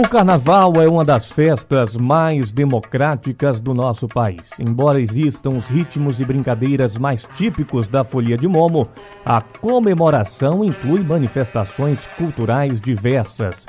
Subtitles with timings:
[0.00, 4.50] o carnaval é uma das festas mais democráticas do nosso país.
[4.58, 8.88] Embora existam os ritmos e brincadeiras mais típicos da Folia de Momo,
[9.26, 13.66] a comemoração inclui manifestações culturais diversas.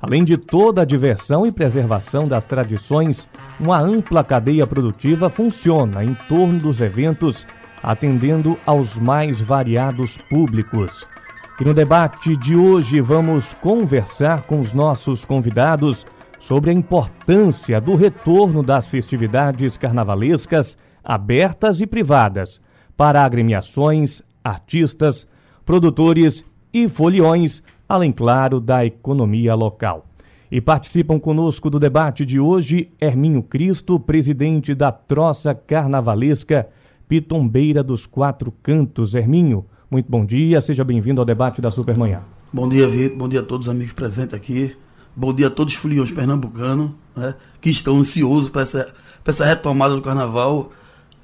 [0.00, 3.28] Além de toda a diversão e preservação das tradições,
[3.58, 7.44] uma ampla cadeia produtiva funciona em torno dos eventos,
[7.82, 11.11] atendendo aos mais variados públicos.
[11.60, 16.06] E no debate de hoje vamos conversar com os nossos convidados
[16.40, 22.60] sobre a importância do retorno das festividades carnavalescas abertas e privadas
[22.96, 25.26] para agremiações, artistas,
[25.64, 30.06] produtores e foliões, além, claro, da economia local.
[30.50, 36.68] E participam conosco do debate de hoje Herminho Cristo, presidente da Troça Carnavalesca
[37.06, 39.14] Pitombeira dos Quatro Cantos.
[39.14, 42.22] Herminho, muito bom dia, seja bem-vindo ao debate da Supermanhã.
[42.50, 43.18] Bom dia, Vitor.
[43.18, 44.74] Bom dia a todos os amigos presentes aqui.
[45.14, 49.94] Bom dia a todos os foliões pernambucanos né, que estão ansiosos para essa, essa retomada
[49.94, 50.72] do carnaval.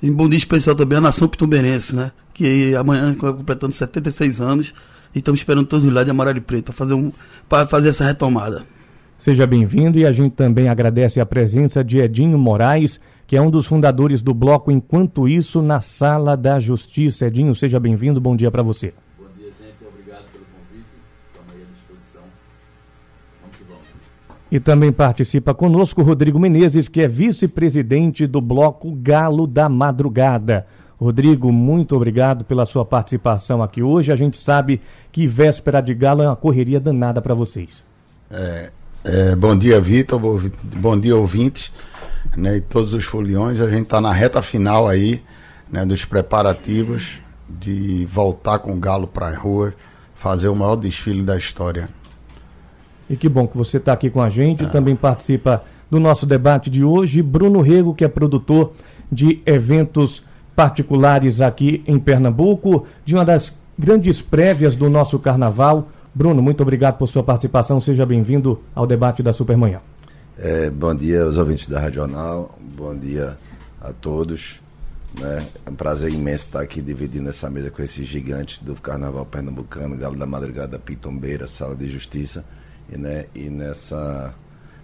[0.03, 2.13] E bom dia especial também à nação pitumberense, né?
[2.35, 4.75] Que amanhã completando 76 anos
[5.15, 7.11] e estamos esperando todos lá de amarelo e preto para fazer, um,
[7.71, 8.67] fazer essa retomada.
[9.19, 13.51] Seja bem-vindo e a gente também agradece a presença de Edinho Moraes, que é um
[13.51, 17.27] dos fundadores do bloco Enquanto Isso na Sala da Justiça.
[17.27, 18.95] Edinho, seja bem-vindo, bom dia para você.
[19.19, 20.87] Bom dia, gente, obrigado pelo convite,
[21.27, 22.23] estamos aí à disposição.
[23.43, 23.85] Vamos que vamos.
[24.51, 30.67] E também participa conosco Rodrigo Menezes, que é vice-presidente do bloco Galo da Madrugada.
[30.99, 34.11] Rodrigo, muito obrigado pela sua participação aqui hoje.
[34.11, 34.81] A gente sabe
[35.13, 37.85] que véspera de galo é uma correria danada para vocês.
[38.31, 38.73] É,
[39.05, 40.19] é, bom dia, Vitor.
[40.81, 41.71] Bom dia, ouvintes
[42.37, 43.61] né, e todos os foliões.
[43.61, 45.23] A gente está na reta final aí
[45.71, 49.75] né, dos preparativos de voltar com o Galo para a rua,
[50.15, 51.89] fazer o maior desfile da história.
[53.09, 54.69] E que bom que você está aqui com a gente, é.
[54.69, 57.23] também participa do nosso debate de hoje.
[57.23, 58.73] Bruno Rego, que é produtor
[59.11, 60.23] de eventos
[60.55, 65.89] particulares aqui em Pernambuco, de uma das grandes prévias do nosso carnaval.
[66.15, 67.81] Bruno, muito obrigado por sua participação.
[67.81, 69.81] Seja bem-vindo ao debate da Supermanhã.
[70.41, 73.37] É, bom dia aos ouvintes da Rádio Jornal, bom dia
[73.81, 74.63] a todos.
[75.19, 75.45] Né?
[75.67, 79.97] É um prazer imenso estar aqui dividindo essa mesa com esses gigantes do Carnaval Pernambucano,
[79.97, 82.45] Galo da Madrugada, Pitombeira, Sala de Justiça,
[82.89, 84.33] e, né, e nessa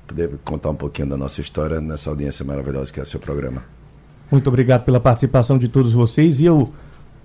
[0.09, 3.63] poder contar um pouquinho da nossa história nessa audiência maravilhosa que é o seu programa.
[4.33, 6.73] Muito obrigado pela participação de todos vocês e eu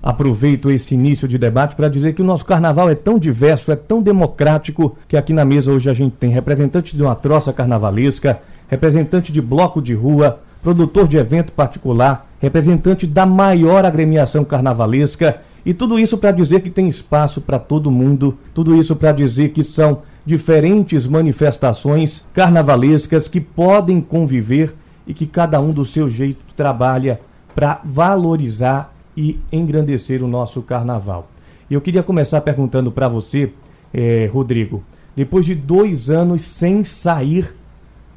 [0.02, 3.76] Aproveito esse início de debate para dizer que o nosso carnaval é tão diverso, é
[3.76, 8.40] tão democrático, que aqui na mesa hoje a gente tem representante de uma troça carnavalesca,
[8.70, 15.74] representante de bloco de rua, produtor de evento particular, representante da maior agremiação carnavalesca, e
[15.74, 19.66] tudo isso para dizer que tem espaço para todo mundo, tudo isso para dizer que
[19.66, 24.74] são diferentes manifestações carnavalescas que podem conviver
[25.06, 27.20] e que cada um do seu jeito trabalha
[27.54, 31.30] para valorizar e engrandecer o nosso carnaval.
[31.69, 33.52] Eu queria começar perguntando para você,
[33.94, 34.81] eh, Rodrigo,
[35.13, 37.53] depois de dois anos sem sair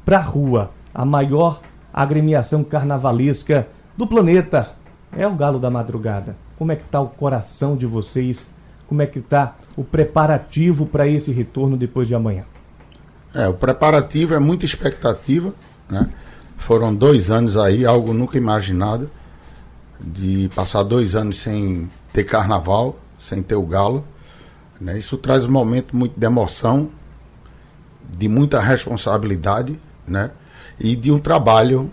[0.05, 1.59] para a rua, a maior
[1.93, 4.71] agremiação carnavalesca do planeta
[5.11, 6.37] é o Galo da Madrugada.
[6.57, 8.47] Como é que está o coração de vocês?
[8.87, 12.45] Como é que está o preparativo para esse retorno depois de amanhã?
[13.35, 15.53] É, o preparativo é muita expectativa,
[15.89, 16.09] né?
[16.59, 19.09] Foram dois anos aí, algo nunca imaginado
[20.03, 24.03] de passar dois anos sem ter carnaval, sem ter o galo.
[24.79, 24.99] Né?
[24.99, 26.89] Isso traz um momento muito de emoção,
[28.17, 30.31] de muita responsabilidade né?
[30.79, 31.89] e de um trabalho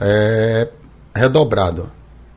[0.00, 0.68] é,
[1.14, 1.90] redobrado.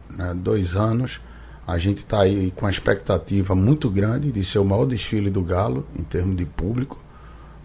[0.09, 0.33] Né?
[0.35, 1.21] Dois anos,
[1.67, 5.43] a gente está aí com a expectativa muito grande de ser o maior desfile do
[5.43, 6.99] galo em termos de público,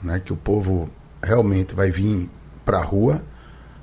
[0.02, 0.20] né?
[0.22, 0.90] que o povo
[1.22, 2.28] realmente vai vir
[2.64, 3.22] para a rua.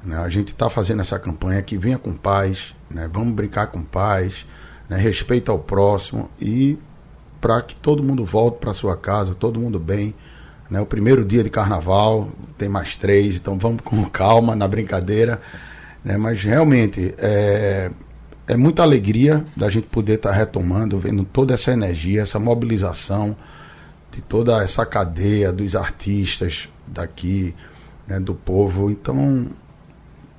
[0.03, 0.17] Né?
[0.17, 3.09] A gente está fazendo essa campanha que venha com paz, né?
[3.11, 4.45] vamos brincar com paz,
[4.87, 4.97] né?
[4.97, 6.77] respeito ao próximo e
[7.41, 10.13] para que todo mundo volte para sua casa, todo mundo bem.
[10.69, 10.79] Né?
[10.79, 15.41] O primeiro dia de carnaval, tem mais três, então vamos com calma na brincadeira.
[16.03, 16.15] Né?
[16.17, 17.91] Mas realmente é,
[18.47, 23.35] é muita alegria da gente poder estar tá retomando, vendo toda essa energia, essa mobilização
[24.11, 27.53] de toda essa cadeia dos artistas daqui,
[28.07, 28.91] né, do povo.
[28.91, 29.47] Então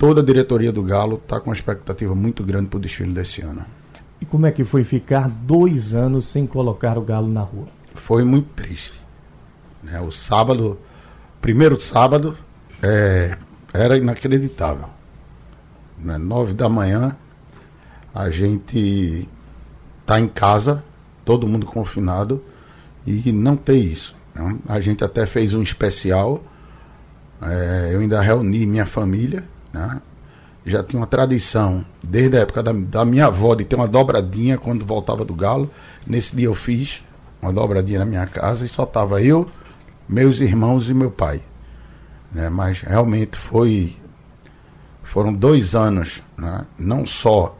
[0.05, 3.41] toda a diretoria do Galo está com uma expectativa muito grande para o desfile desse
[3.41, 3.65] ano.
[4.21, 7.67] E como é que foi ficar dois anos sem colocar o Galo na rua?
[7.95, 9.01] Foi muito triste.
[9.83, 9.99] Né?
[10.03, 10.79] O sábado,
[11.41, 12.37] primeiro sábado,
[12.83, 13.39] é,
[13.73, 14.91] era inacreditável.
[15.97, 16.19] Né?
[16.19, 17.17] Nove da manhã,
[18.15, 19.27] a gente
[20.05, 20.85] tá em casa,
[21.25, 22.43] todo mundo confinado,
[23.07, 24.15] e não tem isso.
[24.35, 24.59] Né?
[24.69, 26.43] A gente até fez um especial,
[27.41, 29.43] é, eu ainda reuni minha família,
[29.75, 30.01] né?
[30.65, 34.57] já tinha uma tradição, desde a época da, da, minha avó, de ter uma dobradinha
[34.57, 35.71] quando voltava do galo.
[36.07, 37.03] Nesse dia eu fiz
[37.43, 39.47] uma dobradinha na minha casa e só estava eu,
[40.09, 41.43] meus irmãos e meu pai.
[42.33, 42.49] Né?
[42.49, 43.97] Mas realmente foi.
[45.03, 46.65] Foram dois anos, né?
[46.79, 47.57] não só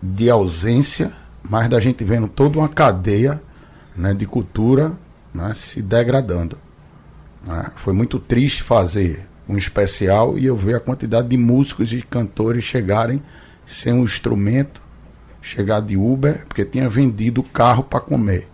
[0.00, 1.12] de ausência,
[1.50, 3.42] mas da gente vendo toda uma cadeia
[3.96, 4.92] né, de cultura
[5.34, 6.56] né, se degradando.
[7.44, 7.72] Né?
[7.76, 12.64] Foi muito triste fazer um especial e eu ver a quantidade de músicos e cantores
[12.64, 13.22] chegarem
[13.66, 14.80] sem um instrumento,
[15.40, 18.48] chegar de Uber, porque tinha vendido o carro para comer.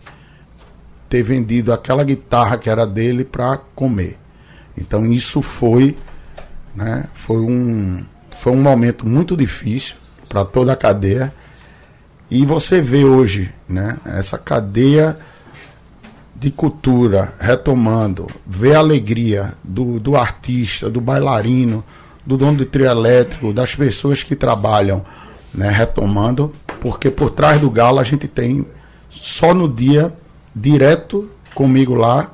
[1.09, 4.19] Ter vendido aquela guitarra que era dele para comer.
[4.77, 5.97] Então isso foi,
[6.75, 8.05] né, foi um
[8.39, 9.94] foi um momento muito difícil
[10.29, 11.33] para toda a cadeia.
[12.31, 15.19] E você vê hoje, né, essa cadeia
[16.43, 21.85] de cultura retomando, ver a alegria do, do artista, do bailarino,
[22.27, 25.05] do dono de trio elétrico, das pessoas que trabalham,
[25.55, 28.67] né, retomando, porque por trás do galo a gente tem
[29.09, 30.12] só no dia,
[30.55, 32.29] direto comigo lá,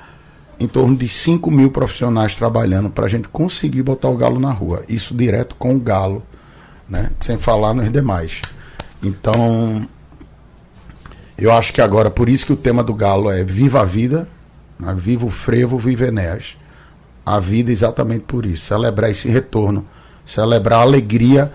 [0.59, 4.51] em torno de 5 mil profissionais trabalhando para a gente conseguir botar o galo na
[4.51, 4.85] rua.
[4.89, 6.23] Isso direto com o galo,
[6.89, 7.11] né?
[7.21, 8.41] sem falar nos demais.
[9.03, 9.87] Então,
[11.39, 14.29] eu acho que agora, por isso que o tema do Galo é Viva a Vida,
[14.79, 14.95] né?
[14.97, 16.57] Viva o Frevo, Viva Enéas.
[17.25, 19.85] A vida exatamente por isso, celebrar esse retorno,
[20.25, 21.53] celebrar a alegria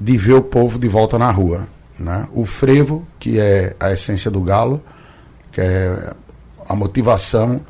[0.00, 1.66] de ver o povo de volta na rua.
[1.98, 2.28] Né?
[2.32, 4.80] O frevo, que é a essência do galo,
[5.50, 6.12] que é
[6.66, 7.60] a motivação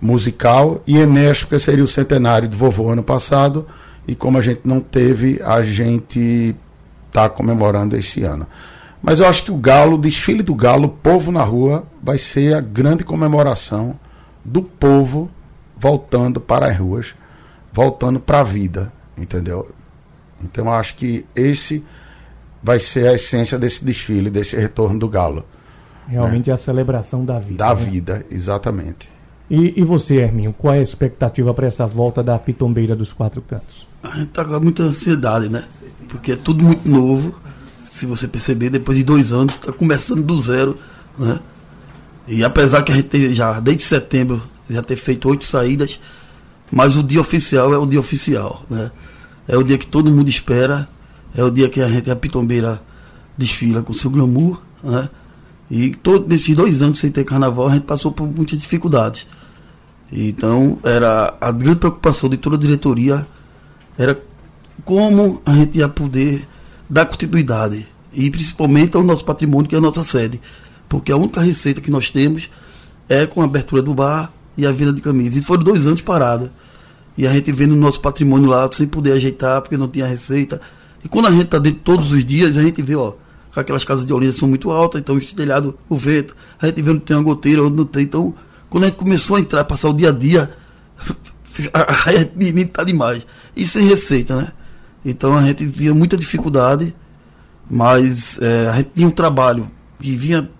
[0.00, 3.66] musical, e Enéas, porque seria o centenário do vovô ano passado,
[4.06, 6.54] e como a gente não teve, a gente
[7.08, 8.46] está comemorando esse ano.
[9.02, 12.18] Mas eu acho que o Galo, o desfile do Galo, o povo na rua, vai
[12.18, 13.98] ser a grande comemoração
[14.44, 15.30] do povo
[15.76, 17.14] voltando para as ruas,
[17.72, 19.70] voltando para a vida, entendeu?
[20.42, 21.84] Então eu acho que esse
[22.62, 25.44] vai ser a essência desse desfile, desse retorno do Galo.
[26.06, 26.52] Realmente né?
[26.52, 27.64] é a celebração da vida.
[27.64, 27.84] Da né?
[27.84, 29.08] vida, exatamente.
[29.48, 33.40] E, e você, Herminho, qual é a expectativa para essa volta da Pitombeira dos Quatro
[33.42, 33.86] Cantos?
[34.02, 35.64] A gente está com muita ansiedade, né?
[36.08, 37.34] Porque é tudo muito novo
[38.00, 40.78] se você perceber, depois de dois anos, está começando do zero.
[41.18, 41.38] Né?
[42.26, 46.00] E apesar que a gente já, desde setembro, já ter feito oito saídas,
[46.72, 48.64] mas o dia oficial é o dia oficial.
[48.70, 48.90] Né?
[49.46, 50.88] É o dia que todo mundo espera,
[51.34, 52.80] é o dia que a gente, a Pitombeira,
[53.36, 54.58] desfila com seu glamour.
[54.82, 55.08] Né?
[55.70, 59.26] E todos esses dois anos sem ter carnaval, a gente passou por muitas dificuldades.
[60.10, 63.26] Então, era a grande preocupação de toda a diretoria
[63.98, 64.18] era
[64.86, 66.48] como a gente ia poder
[66.88, 70.40] dar continuidade e principalmente ao nosso patrimônio, que é a nossa sede.
[70.88, 72.50] Porque a única receita que nós temos
[73.08, 75.36] é com a abertura do bar e a venda de camisas.
[75.36, 76.50] E foram dois anos parados.
[77.16, 80.60] E a gente vendo o nosso patrimônio lá sem poder ajeitar, porque não tinha receita.
[81.04, 83.12] E quando a gente está dentro todos os dias, a gente vê, ó,
[83.52, 86.82] que aquelas casas de Olinda são muito altas, então o telhado, o vento, a gente
[86.82, 88.04] vê onde tem uma goteira, onde não tem.
[88.04, 88.34] Então,
[88.68, 90.52] quando a gente começou a entrar, passar o dia a dia,
[91.72, 93.26] a gente tá demais.
[93.56, 94.52] E sem receita, né?
[95.04, 96.94] Então a gente via muita dificuldade,
[97.70, 100.50] mas é, a gente tinha um trabalho e vinha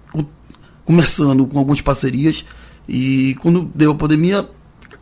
[0.84, 2.44] começando com algumas parcerias
[2.88, 4.48] e quando deu a pandemia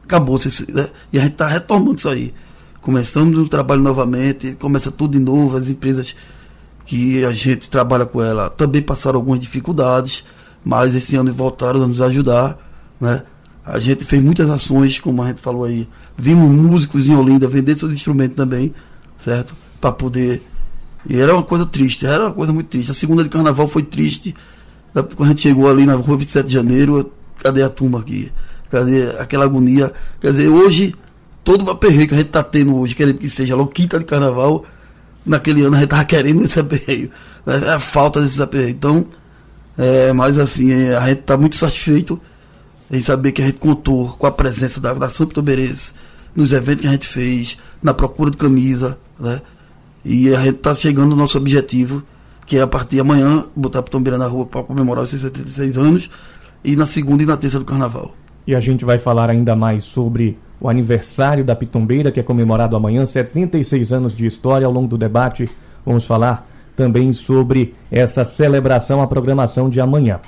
[0.05, 0.38] acabou
[0.69, 0.91] né?
[1.12, 2.35] e a gente está retomando isso aí.
[2.81, 6.17] Começamos o trabalho novamente, começa tudo de novo, as empresas
[6.87, 10.25] que a gente trabalha com ela também passaram algumas dificuldades,
[10.65, 12.59] mas esse ano voltaram a nos ajudar,
[13.00, 13.23] né?
[13.65, 15.87] A gente fez muitas ações, como a gente falou aí.
[16.17, 18.73] Vimos músicos em Olinda vender seus instrumentos também
[19.19, 19.55] certo?
[19.81, 20.43] Para poder.
[21.07, 22.90] E era uma coisa triste, era uma coisa muito triste.
[22.90, 24.35] A segunda de carnaval foi triste.
[24.93, 28.33] Quando a gente chegou ali na rua 27 de janeiro, cadê a turma aqui?
[28.71, 29.93] Cadê aquela agonia?
[30.21, 30.95] Quer dizer, hoje,
[31.45, 34.05] todo o aperreio que a gente está tendo hoje, querendo que seja logo quinta de
[34.05, 34.64] carnaval,
[35.25, 37.11] naquele ano a gente estava querendo esse aperreio.
[37.47, 38.71] É a falta desse aperreio.
[38.71, 39.07] Então,
[39.76, 42.21] é, mas assim, é, a gente está muito satisfeito
[42.90, 45.93] em saber que a gente contou com a presença da, da São Pitoberense
[46.35, 49.40] nos eventos que a gente fez, na procura de camisa, né?
[50.11, 52.03] E a gente está chegando no nosso objetivo,
[52.47, 56.11] que é a partir de amanhã botar Pitombeira na rua para comemorar os 76 anos,
[56.65, 58.15] e na segunda e na terça do carnaval.
[58.47, 62.75] E a gente vai falar ainda mais sobre o aniversário da Pitombeira, que é comemorado
[62.75, 64.67] amanhã, 76 anos de história.
[64.67, 65.47] Ao longo do debate,
[65.85, 70.21] vamos falar também sobre essa celebração, a programação de amanhã.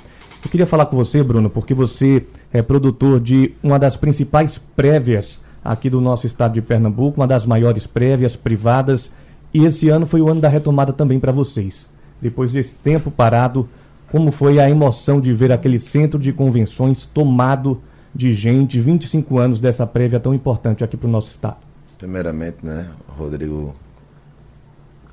[0.45, 2.23] Eu queria falar com você, Bruno, porque você
[2.53, 7.47] é produtor de uma das principais prévias aqui do nosso estado de Pernambuco, uma das
[7.47, 9.11] maiores prévias privadas,
[9.53, 11.89] e esse ano foi o ano da retomada também para vocês.
[12.21, 13.67] Depois desse tempo parado,
[14.11, 17.81] como foi a emoção de ver aquele centro de convenções tomado
[18.13, 21.57] de gente, 25 anos dessa prévia tão importante aqui para o nosso estado?
[21.97, 23.75] Primeiramente, né, Rodrigo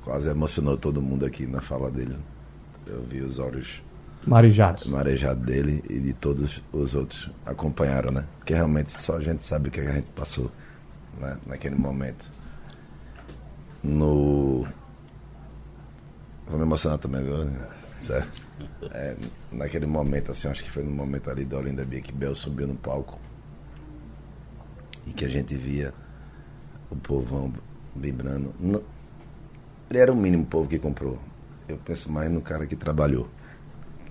[0.03, 2.15] quase emocionou todo mundo aqui na fala dele.
[2.85, 3.81] Eu vi os olhos
[4.25, 4.87] marejados.
[4.87, 8.25] marejados dele e de todos os outros acompanharam, né?
[8.39, 10.51] Porque realmente só a gente sabe o que a gente passou
[11.19, 11.37] né?
[11.45, 12.25] naquele momento.
[13.83, 14.67] No.
[16.47, 17.49] Vou me emocionar também, viu?
[18.01, 18.41] Certo?
[18.91, 19.15] É,
[19.51, 22.67] naquele momento, assim, acho que foi no momento ali da Olinda Bia que Bel subiu
[22.67, 23.19] no palco
[25.05, 25.93] e que a gente via
[26.89, 27.53] o povão
[27.95, 28.53] vibrando.
[29.89, 31.19] Ele era o mínimo povo que comprou.
[31.67, 33.27] Eu penso mais no cara que trabalhou,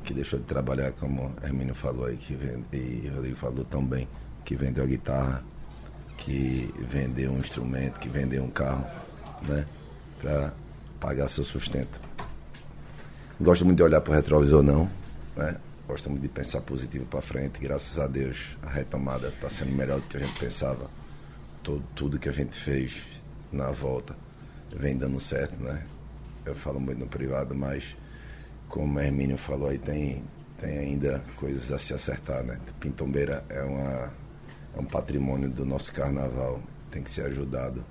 [0.04, 4.08] que deixou de trabalhar, como Hermínio falou aí, que vende, e Rodrigo falou também,
[4.44, 5.42] que vendeu a guitarra,
[6.18, 8.86] que vendeu um instrumento, que vendeu um carro,
[9.46, 9.66] né?
[10.20, 10.52] Para
[11.00, 12.00] pagar seu sustento.
[13.40, 14.90] Gosto muito de olhar para o retrovisor, não,
[15.36, 15.56] né?
[15.86, 17.58] Gosto muito de pensar positivo para frente.
[17.60, 20.90] Graças a Deus, a retomada está sendo melhor do que a gente pensava.
[21.62, 23.04] Todo, tudo que a gente fez
[23.52, 24.14] na volta
[24.76, 25.82] vem dando certo, né?
[26.44, 27.96] Eu falo muito no privado, mas
[28.68, 30.22] como o Hermínio falou aí, tem,
[30.58, 32.58] tem ainda coisas a se acertar, né?
[32.80, 34.12] Pintombeira é, uma,
[34.76, 37.84] é um patrimônio do nosso carnaval, tem que ser ajudado?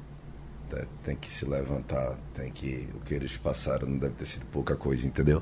[1.03, 2.89] Tem que se levantar, tem que.
[2.95, 5.41] O que eles passaram não deve ter sido pouca coisa, entendeu?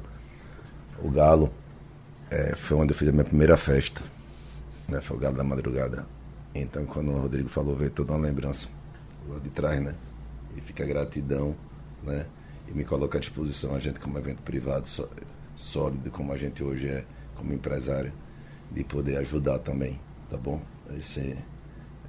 [0.99, 1.51] O Galo
[2.29, 4.01] é, foi onde eu fiz a minha primeira festa,
[4.87, 5.01] né?
[5.01, 6.05] Foi o Galo da Madrugada.
[6.53, 8.69] Então, quando o Rodrigo falou, veio toda uma lembrança
[9.27, 9.93] lá de trás, né?
[10.55, 11.55] e fica a gratidão,
[12.03, 12.25] né?
[12.67, 14.87] E me coloca à disposição a gente como evento privado
[15.55, 17.05] sólido como a gente hoje é,
[17.35, 18.11] como empresário,
[18.71, 20.59] de poder ajudar também, tá bom?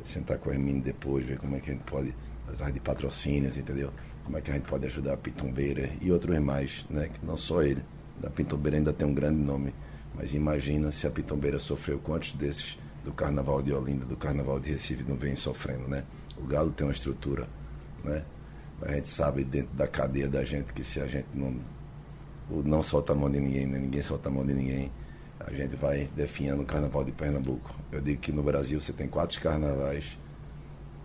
[0.04, 2.14] Sentar com a Hermine depois, ver como é que a gente pode,
[2.48, 3.90] atrás de patrocínios, entendeu?
[4.24, 7.08] Como é que a gente pode ajudar a Pitombeira e outros mais, né?
[7.08, 7.82] Que não só ele.
[8.22, 9.74] A Pitombeira ainda tem um grande nome,
[10.14, 14.72] mas imagina se a Pitombeira sofreu quantos desses do Carnaval de Olinda, do Carnaval de
[14.72, 16.02] Recife não vem sofrendo, né?
[16.36, 17.46] O Galo tem uma estrutura,
[18.02, 18.24] né?
[18.82, 21.54] A gente sabe dentro da cadeia da gente que se a gente não,
[22.50, 24.90] não solta a mão de ninguém, nem ninguém solta a mão de ninguém,
[25.38, 27.74] a gente vai definhando o carnaval de Pernambuco.
[27.92, 30.18] Eu digo que no Brasil você tem quatro carnavais,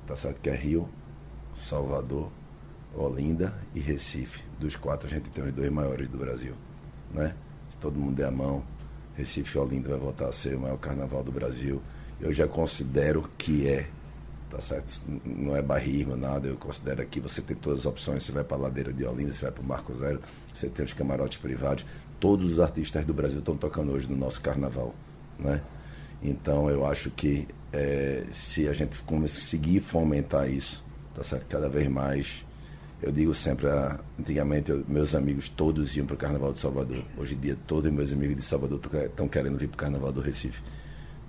[0.07, 0.41] tá certo?
[0.41, 0.89] Que é Rio,
[1.55, 2.29] Salvador,
[2.96, 4.43] Olinda e Recife.
[4.60, 6.53] Dos quatro a gente tem os dois maiores do Brasil,
[7.12, 7.36] né?
[7.70, 8.63] Se todo mundo der a mão,
[9.15, 11.81] Recife e Olinda vai voltar a ser o maior carnaval do Brasil.
[12.20, 13.88] Eu já considero que é
[14.51, 15.01] tá certo?
[15.25, 16.48] Não é barrismo, nada.
[16.48, 18.24] Eu considero que você tem todas as opções.
[18.24, 20.20] Você vai para a Ladeira de Olinda, você vai para o Marco Zero,
[20.53, 21.86] você tem os camarotes privados.
[22.20, 24.93] Todos os artistas do Brasil estão tocando hoje no nosso carnaval,
[25.39, 25.62] né?
[26.22, 31.46] Então eu acho que é, se a gente conseguir fomentar isso, tá certo?
[31.48, 32.46] Cada vez mais.
[33.01, 37.03] Eu digo sempre, ah, antigamente eu, meus amigos todos iam para o Carnaval de Salvador.
[37.18, 40.22] Hoje em dia todos meus amigos de Salvador estão querendo vir para o Carnaval do
[40.22, 40.62] Recife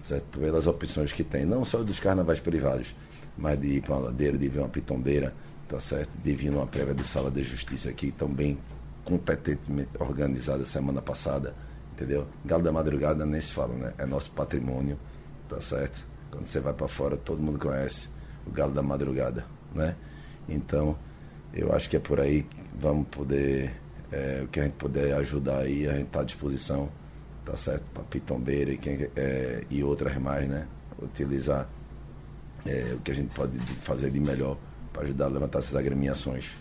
[0.03, 0.39] certo?
[0.39, 2.95] pelas opções que tem, não só dos carnavais privados,
[3.39, 5.33] mas de ir para uma ladeira, de vir uma pitombeira,
[5.69, 6.11] tá certo?
[6.23, 8.59] De vir numa prévia do Sala de Justiça aqui, também
[9.05, 11.55] competentemente organizada semana passada,
[11.95, 12.27] entendeu?
[12.45, 13.95] Galo da Madrugada nem se fala, né?
[13.97, 14.99] É nosso patrimônio,
[15.49, 16.05] tá certo?
[16.31, 18.09] Quando você vai para fora, todo mundo conhece
[18.47, 19.95] o Galo da Madrugada, né?
[20.49, 20.97] Então,
[21.53, 23.73] eu acho que é por aí que vamos poder,
[24.11, 26.89] é, o que a gente puder ajudar aí, a gente está à disposição
[27.45, 27.85] tá certo?
[27.93, 30.67] Para Pitombeira e, quem, é, e outras mais, né?
[31.01, 31.69] Utilizar
[32.65, 34.57] é, o que a gente pode fazer de melhor
[34.93, 36.57] para ajudar a levantar essas agremiações.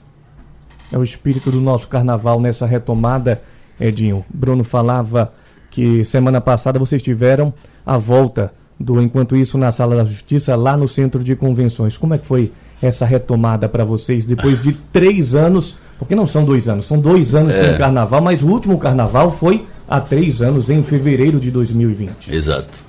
[0.91, 3.41] É o espírito do nosso carnaval nessa retomada,
[3.79, 4.25] Edinho.
[4.29, 5.33] Bruno falava
[5.69, 7.53] que semana passada vocês tiveram
[7.85, 11.97] a volta do Enquanto Isso na Sala da Justiça, lá no Centro de Convenções.
[11.97, 12.51] Como é que foi
[12.81, 15.75] essa retomada para vocês depois de três anos?
[15.99, 17.65] Porque não são dois anos, são dois anos é.
[17.65, 22.33] sem carnaval, mas o último carnaval foi há três anos, em fevereiro de 2020.
[22.33, 22.83] Exato.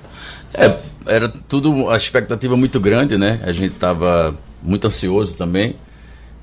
[0.53, 3.39] É, era tudo, a expectativa muito grande, né?
[3.43, 5.75] A gente estava muito ansioso também,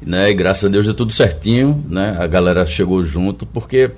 [0.02, 0.30] né?
[0.30, 2.16] E graças a Deus deu tudo certinho, né?
[2.18, 3.90] A galera chegou junto, porque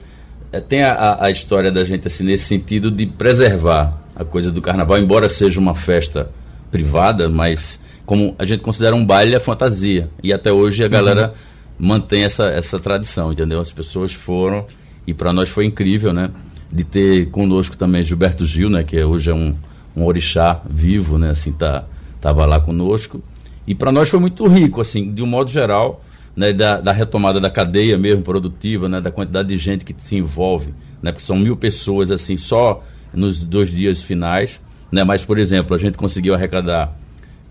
[0.53, 4.63] é, tem a, a história da gente, assim, nesse sentido de preservar a coisa do
[4.63, 6.31] carnaval, embora seja uma festa
[6.71, 10.11] privada, mas como a gente considera um baile, é fantasia.
[10.23, 11.35] E até hoje a galera
[11.79, 11.87] uhum.
[11.89, 13.61] mantém essa, essa tradição, entendeu?
[13.61, 14.67] As pessoas foram,
[15.07, 16.31] e para nós foi incrível, né?
[16.73, 19.55] de ter conosco também Gilberto Gil, né, que hoje é um,
[19.95, 21.85] um orixá vivo, né, assim, tá,
[22.21, 23.23] tava lá conosco.
[23.67, 26.03] E para nós foi muito rico, assim, de um modo geral,
[26.35, 30.17] né, da, da, retomada da cadeia mesmo produtiva, né, da quantidade de gente que se
[30.17, 32.83] envolve, né, porque são mil pessoas, assim, só
[33.13, 34.59] nos dois dias finais.
[34.91, 35.05] Né?
[35.05, 36.95] Mas, por exemplo, a gente conseguiu arrecadar,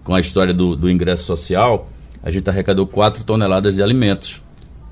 [0.03, 1.89] com a história do, do ingresso social,
[2.23, 4.41] a gente arrecadou 4 toneladas de alimentos,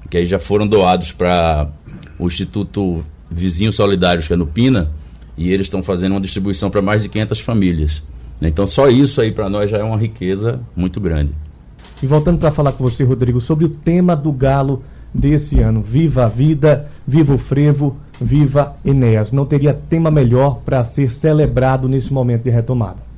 [0.10, 1.70] que aí já foram doados para
[2.18, 4.92] o Instituto Vizinhos Solidários, que é no Pina,
[5.38, 8.04] e eles estão fazendo uma distribuição para mais de 500 famílias.
[8.42, 11.34] Então, só isso aí para nós já é uma riqueza muito grande.
[12.01, 15.82] E voltando para falar com você, Rodrigo, sobre o tema do Galo desse ano.
[15.82, 19.32] Viva a vida, viva o frevo, viva Enéas.
[19.32, 23.09] Não teria tema melhor para ser celebrado nesse momento de retomada.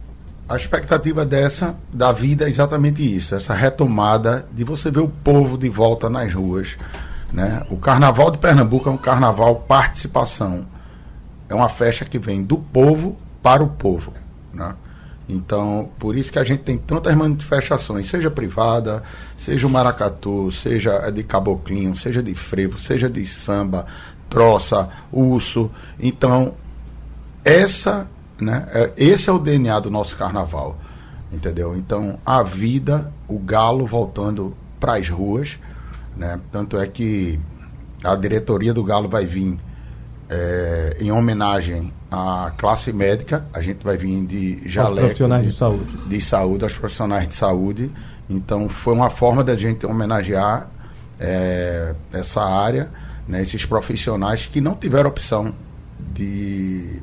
[0.48, 5.57] A expectativa dessa, da vida, é exatamente isso: essa retomada de você ver o povo
[5.57, 6.77] de volta nas ruas.
[7.31, 7.65] Né?
[7.69, 10.65] O Carnaval de Pernambuco é um carnaval participação.
[11.48, 14.13] É uma festa que vem do povo para o povo.
[14.53, 14.74] Né?
[15.27, 19.01] Então, por isso que a gente tem tantas manifestações, seja privada,
[19.38, 23.86] seja o maracatu, seja de caboclinho, seja de frevo, seja de samba,
[24.29, 25.71] troça, urso.
[26.00, 26.53] Então,
[27.45, 28.07] essa,
[28.41, 30.77] né, é, esse é o DNA do nosso carnaval,
[31.31, 31.75] entendeu?
[31.77, 35.57] Então, a vida, o galo voltando para as ruas,
[36.15, 36.39] né?
[36.51, 37.39] Tanto é que
[38.03, 39.57] a diretoria do galo vai vir
[40.29, 44.95] é, em homenagem à classe médica, a gente vai vir de jaleco.
[44.95, 45.98] Os profissionais de, de saúde.
[46.07, 47.91] De saúde, aos profissionais de saúde.
[48.29, 50.67] Então foi uma forma da gente homenagear
[51.19, 52.89] é, essa área,
[53.27, 55.53] né, esses profissionais que não tiveram opção
[56.13, 57.01] de,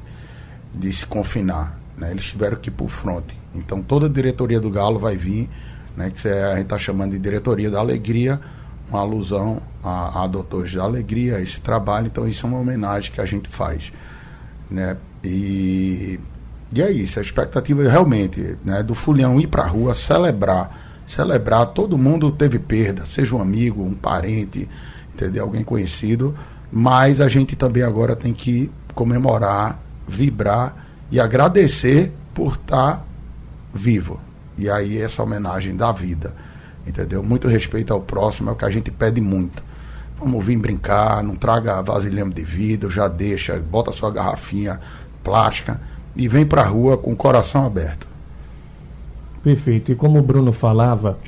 [0.78, 1.78] de se confinar.
[1.96, 3.36] Né, eles tiveram que ir para o fronte.
[3.54, 5.48] Então toda a diretoria do Galo vai vir,
[5.96, 8.40] né, que a gente está chamando de diretoria da alegria,
[8.88, 12.06] uma alusão a, a Doutores da Alegria, a esse trabalho.
[12.06, 13.92] Então, isso é uma homenagem que a gente faz.
[14.70, 14.96] Né?
[15.22, 16.18] E,
[16.72, 20.86] e é isso, a expectativa realmente né, do Fulião ir para a rua, celebrar.
[21.06, 24.68] Celebrar, todo mundo teve perda, seja um amigo, um parente,
[25.14, 25.44] entendeu?
[25.44, 26.34] alguém conhecido,
[26.70, 30.74] mas a gente também agora tem que comemorar, vibrar
[31.10, 33.04] e agradecer por estar
[33.72, 34.18] vivo.
[34.56, 36.32] E aí essa homenagem da vida
[36.88, 37.22] entendeu?
[37.22, 39.62] Muito respeito ao próximo é o que a gente pede muito.
[40.18, 44.80] Vamos vir brincar, não traga vasilhame de vidro, já deixa, bota sua garrafinha
[45.22, 45.80] plástica
[46.16, 48.06] e vem para a rua com o coração aberto.
[49.44, 49.92] Perfeito.
[49.92, 51.18] E como o Bruno falava,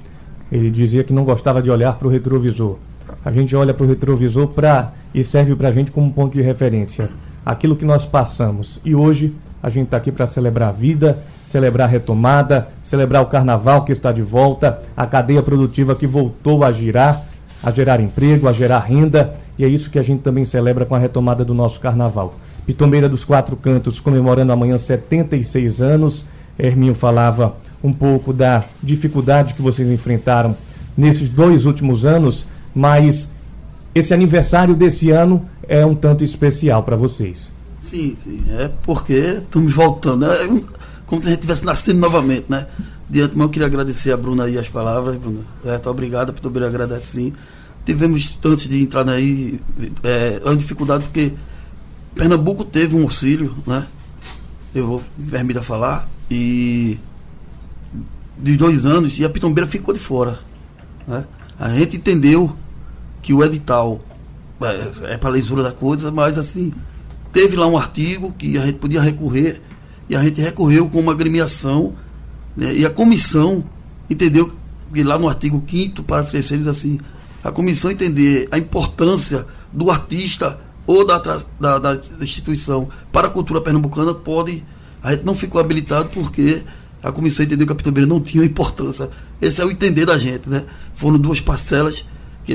[0.51, 2.77] ele dizia que não gostava de olhar para o retrovisor.
[3.25, 6.43] A gente olha para o retrovisor pra, e serve para a gente como ponto de
[6.43, 7.09] referência.
[7.45, 8.79] Aquilo que nós passamos.
[8.85, 11.19] E hoje a gente está aqui para celebrar a vida,
[11.51, 16.65] celebrar a retomada, celebrar o carnaval que está de volta, a cadeia produtiva que voltou
[16.65, 17.25] a girar,
[17.63, 20.95] a gerar emprego, a gerar renda, e é isso que a gente também celebra com
[20.95, 22.35] a retomada do nosso carnaval.
[22.65, 26.25] Pitombeira dos Quatro Cantos comemorando amanhã 76 anos.
[26.59, 30.57] Herminho falava um pouco da dificuldade que vocês enfrentaram
[30.97, 33.29] nesses dois últimos anos, mas
[33.95, 37.49] esse aniversário desse ano é um tanto especial para vocês.
[37.81, 40.27] Sim, sim, é porque estamos voltando.
[40.27, 40.49] É
[41.07, 42.67] como se a gente estivesse nascendo novamente, né?
[43.09, 45.43] De antemão, eu queria agradecer a Bruna aí as palavras, Bruna.
[45.63, 45.89] Certo?
[45.89, 47.33] Obrigado, Pitobeira agradece sim.
[47.87, 49.61] Tivemos, antes de entrar aí,
[50.03, 51.33] é, dificuldade porque
[52.17, 53.87] Pernambuco teve um auxílio, né?
[54.75, 56.99] Eu vou permitir falar, e
[58.37, 60.41] de dois anos, e a Pitombeira ficou de fora.
[61.07, 61.25] Né?
[61.59, 62.57] A gente entendeu
[63.23, 64.01] que o edital
[64.63, 66.73] é, é para a lisura da coisa, mas assim,
[67.33, 69.61] teve lá um artigo que a gente podia recorrer
[70.09, 71.95] e a gente recorreu com uma agremiação
[72.57, 73.65] né, e a comissão
[74.09, 74.53] entendeu
[74.93, 76.99] que lá no artigo 5 para terceiros assim,
[77.43, 81.19] a comissão entender a importância do artista ou da,
[81.61, 84.65] da, da, instituição para a cultura pernambucana pode
[85.03, 86.63] a gente não ficou habilitado porque
[87.03, 89.09] a comissão entendeu que a Pitambeira não tinha importância.
[89.41, 90.65] Esse é o entender da gente, né?
[90.95, 92.05] Foram duas parcelas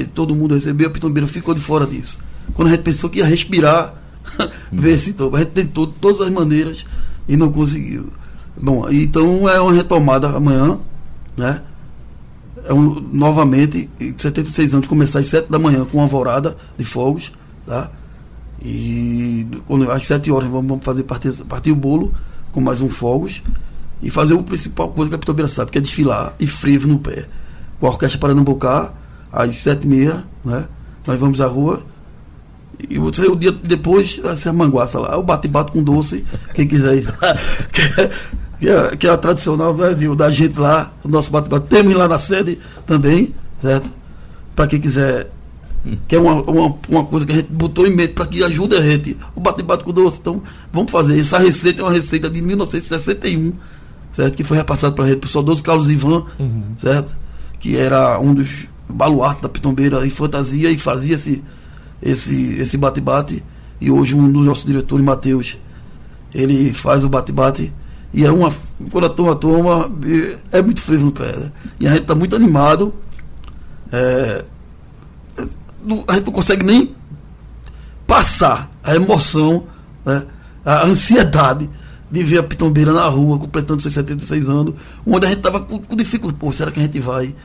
[0.03, 2.19] todo mundo recebeu, a Pitambeira ficou de fora disso.
[2.53, 3.93] Quando a gente pensou que ia respirar,
[4.71, 5.35] ver esse topo.
[5.35, 6.85] A gente tentou de todas as maneiras
[7.27, 8.11] e não conseguiu.
[8.57, 10.79] Bom, então é uma retomada amanhã,
[11.35, 11.61] né?
[12.63, 17.31] É um, novamente, 76 anos, começar às 7 da manhã com uma alvorada de fogos,
[17.65, 17.91] tá?
[18.63, 22.13] E quando, às 7 horas vamos fazer partir, partir o bolo
[22.51, 23.43] com mais um fogos
[24.01, 26.97] e fazer o principal coisa que a Pitobeira sabe, que é desfilar e frevo no
[26.97, 27.27] pé.
[27.79, 28.93] Com a Orquestra Paranambucá,
[29.35, 30.65] às 7h30, né?
[31.05, 31.83] Nós vamos à rua
[32.89, 36.95] e você, o dia depois, se a manguaça lá, o bate-bate com doce, quem quiser
[36.95, 37.07] ir
[37.71, 38.11] que, é,
[38.59, 41.67] que, é, que é a tradicional né, da gente lá, o nosso bate-bate.
[41.67, 43.89] Temos lá na sede também, certo?
[44.55, 45.29] Para quem quiser,
[46.07, 48.75] que é uma, uma, uma, coisa que a gente botou em mente para que ajude
[48.75, 50.17] a gente, o bate-bate com doce.
[50.19, 51.19] Então, vamos fazer.
[51.19, 53.53] Essa receita é uma receita de 1961,
[54.13, 54.35] certo?
[54.35, 56.63] Que foi repassada para a gente, o saudoso Carlos Ivan, uhum.
[56.77, 57.15] certo?
[57.59, 61.43] Que era um dos baluartes da pitombeira em fantasia e fazia-se
[62.01, 63.43] esse esse bate-bate.
[63.79, 65.57] E hoje um dos nossos diretores, Matheus,
[66.33, 67.71] ele faz o bate-bate
[68.13, 68.53] e é uma.
[68.91, 69.91] Quando a turma toma,
[70.51, 71.35] é muito frio no pé.
[71.35, 71.51] Né?
[71.79, 72.93] E a gente está muito animado.
[73.91, 74.45] É,
[76.07, 76.95] a gente não consegue nem
[78.07, 79.65] passar a emoção,
[80.05, 80.23] né?
[80.63, 81.69] a ansiedade
[82.09, 85.79] de ver a Pitombeira na rua, completando seus 76 anos, onde a gente estava com,
[85.79, 86.39] com dificuldade.
[86.39, 87.35] Pô, será que a gente vai?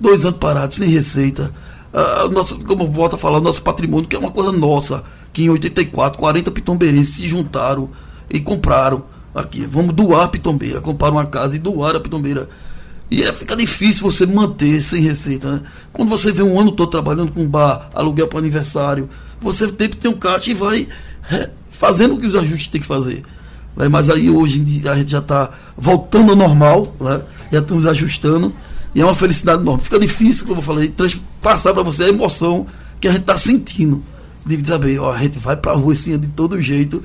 [0.00, 1.52] Dois anos parados, sem receita.
[1.92, 5.50] Ah, nosso, como volta a falar, nosso patrimônio, que é uma coisa nossa, que em
[5.50, 7.90] 84, 40 pitombeirenses se juntaram
[8.30, 12.48] e compraram aqui, vamos doar a pitombeira, comprar uma casa e doar a pitombeira.
[13.10, 15.62] E é, fica difícil você manter sem receita, né?
[15.92, 19.08] Quando você vê um ano todo trabalhando com bar, aluguel para aniversário,
[19.40, 20.86] você tem que ter um caixa e vai
[21.30, 23.22] é, fazendo o que os ajustes tem que fazer.
[23.74, 23.88] Né?
[23.88, 27.22] Mas aí hoje a gente já está voltando ao normal, né?
[27.50, 28.52] já estamos ajustando,
[28.98, 29.84] e é uma felicidade enorme.
[29.84, 30.92] Fica difícil, como eu falei,
[31.40, 32.66] passar para você a emoção
[33.00, 34.02] que a gente está sentindo.
[34.44, 37.00] De saber, ó, a gente vai para a rua assim, de todo jeito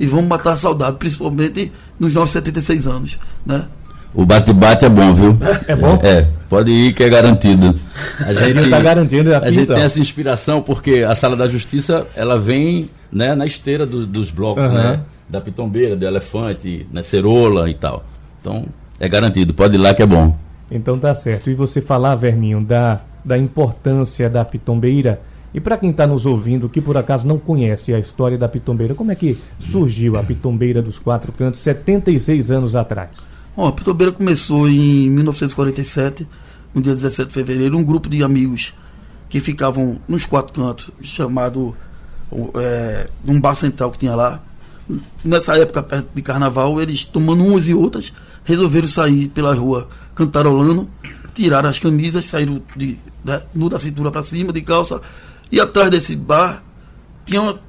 [0.00, 3.66] e vamos matar a saudade, principalmente nos nossos 76 anos, né?
[4.14, 5.36] O bate-bate é bom, viu?
[5.68, 5.98] É bom?
[6.02, 7.78] É, pode ir que é garantido.
[8.20, 12.06] A gente está garantindo a, a gente tem essa inspiração porque a Sala da Justiça,
[12.16, 14.72] ela vem né, na esteira do, dos blocos, uhum.
[14.72, 15.00] né?
[15.28, 18.02] Da pitombeira, do elefante, né, cerola e tal.
[18.40, 18.64] Então,
[18.98, 20.34] é garantido, pode ir lá que é bom.
[20.70, 21.50] Então tá certo.
[21.50, 25.20] E você falar, Verminho, da, da importância da pitombeira,
[25.54, 28.92] e para quem está nos ouvindo, que por acaso não conhece a história da Pitombeira,
[28.92, 33.10] como é que surgiu a Pitombeira dos Quatro Cantos 76 anos atrás?
[33.56, 36.26] Bom, a Pitombeira começou em 1947,
[36.74, 38.74] no dia 17 de fevereiro, um grupo de amigos
[39.28, 41.74] que ficavam nos quatro cantos, chamado
[42.56, 44.40] é, num bar central que tinha lá.
[45.24, 48.12] Nessa época, perto de carnaval, eles tomando umas e outras,
[48.44, 50.88] resolveram sair pela rua cantarolando,
[51.34, 55.00] tiraram as camisas, saíram de, né, nu da cintura para cima, de calça,
[55.50, 56.62] e atrás desse bar
[57.26, 57.60] tinha uma,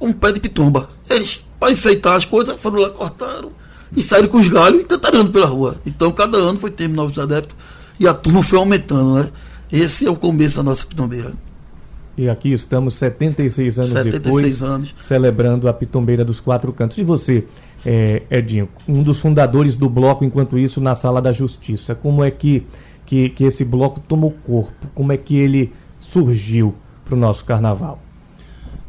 [0.00, 0.88] um pé de pitomba.
[1.10, 3.50] Eles, para enfeitar as coisas, foram lá, cortaram
[3.94, 5.80] e saíram com os galhos e cantarando pela rua.
[5.84, 7.56] Então, cada ano foi tendo novos adeptos
[7.98, 9.30] e a turma foi aumentando, né?
[9.70, 11.32] Esse é o começo da nossa pitombeira.
[12.16, 14.94] E aqui estamos 76 anos 76 depois, anos.
[15.00, 16.96] celebrando a pitombeira dos quatro cantos.
[16.98, 17.44] E você,
[17.84, 22.30] é, Edinho, um dos fundadores do bloco, enquanto isso, na Sala da Justiça, como é
[22.30, 22.66] que,
[23.04, 24.86] que, que esse bloco tomou corpo?
[24.94, 26.74] Como é que ele surgiu?
[27.04, 28.00] para o nosso carnaval?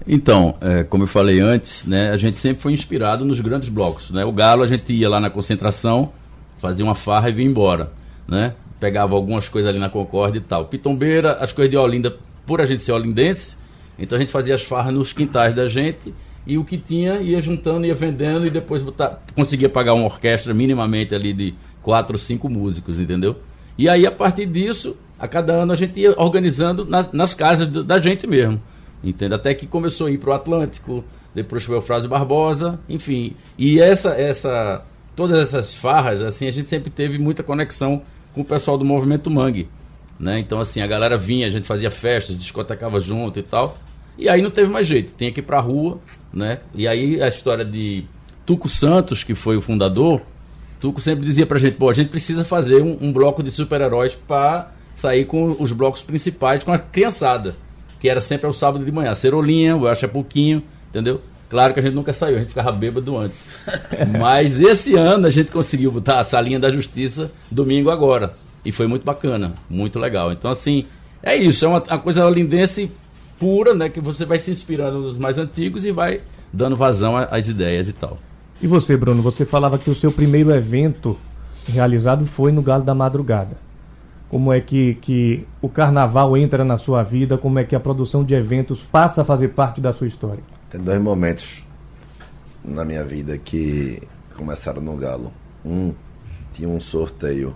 [0.08, 4.12] Então, é, como eu falei antes, né, a gente sempre foi inspirado nos grandes blocos.
[4.12, 4.24] Né?
[4.24, 6.12] O Galo, a gente ia lá na concentração,
[6.58, 7.92] fazia uma farra e vinha embora.
[8.28, 8.54] Né?
[8.80, 10.66] Pegava algumas coisas ali na Concórdia e tal.
[10.66, 13.58] Pitombeira, as coisas de Olinda, por a gente ser olindense,
[13.98, 16.14] então a gente fazia as farras nos quintais da gente
[16.46, 20.54] e o que tinha ia juntando, ia vendendo e depois botar, conseguia pagar uma orquestra
[20.54, 23.36] minimamente ali de quatro cinco músicos, entendeu?
[23.78, 27.68] E aí, a partir disso, a cada ano a gente ia organizando nas, nas casas
[27.68, 28.62] da gente mesmo.
[29.04, 29.36] Entende?
[29.36, 31.04] Até que começou a ir para o Atlântico,
[31.34, 33.36] depois foi o Frase Barbosa, enfim.
[33.58, 34.84] E essa, essa,
[35.16, 38.02] todas essas farras, assim, a gente sempre teve muita conexão
[38.34, 39.68] com o pessoal do movimento Mangue.
[40.20, 40.40] Né?
[40.40, 43.78] Então, assim, a galera vinha, a gente fazia festas, discotecava junto e tal.
[44.18, 46.00] E aí não teve mais jeito, tinha que ir pra rua,
[46.34, 46.60] né?
[46.74, 48.06] E aí a história de
[48.46, 50.22] Tuco Santos, que foi o fundador,
[50.80, 54.16] Tuco sempre dizia pra gente, pô, a gente precisa fazer um, um bloco de super-heróis
[54.16, 57.56] para sair com os blocos principais com a criançada,
[58.00, 59.14] que era sempre ao sábado de manhã.
[59.14, 61.22] Cerolinha, o Acha Pouquinho, entendeu?
[61.50, 63.40] Claro que a gente nunca saiu, a gente ficava bêbado antes.
[64.20, 68.34] Mas esse ano a gente conseguiu botar a salinha da justiça domingo agora.
[68.64, 70.32] E foi muito bacana, muito legal.
[70.32, 70.86] Então, assim,
[71.22, 72.92] é isso, é uma, uma coisa lindense
[73.40, 73.90] pura, né?
[73.90, 76.22] Que você vai se inspirando nos mais antigos e vai
[76.52, 78.18] dando vazão às ideias e tal.
[78.62, 81.18] E você, Bruno, você falava que o seu primeiro evento
[81.68, 83.66] realizado foi no Galo da Madrugada
[84.30, 88.24] como é que, que o carnaval entra na sua vida, como é que a produção
[88.24, 90.44] de eventos passa a fazer parte da sua história?
[90.70, 91.66] Tem dois momentos
[92.64, 94.02] na minha vida que
[94.36, 95.32] começaram no Galo.
[95.64, 95.94] Um,
[96.52, 97.56] tinha um sorteio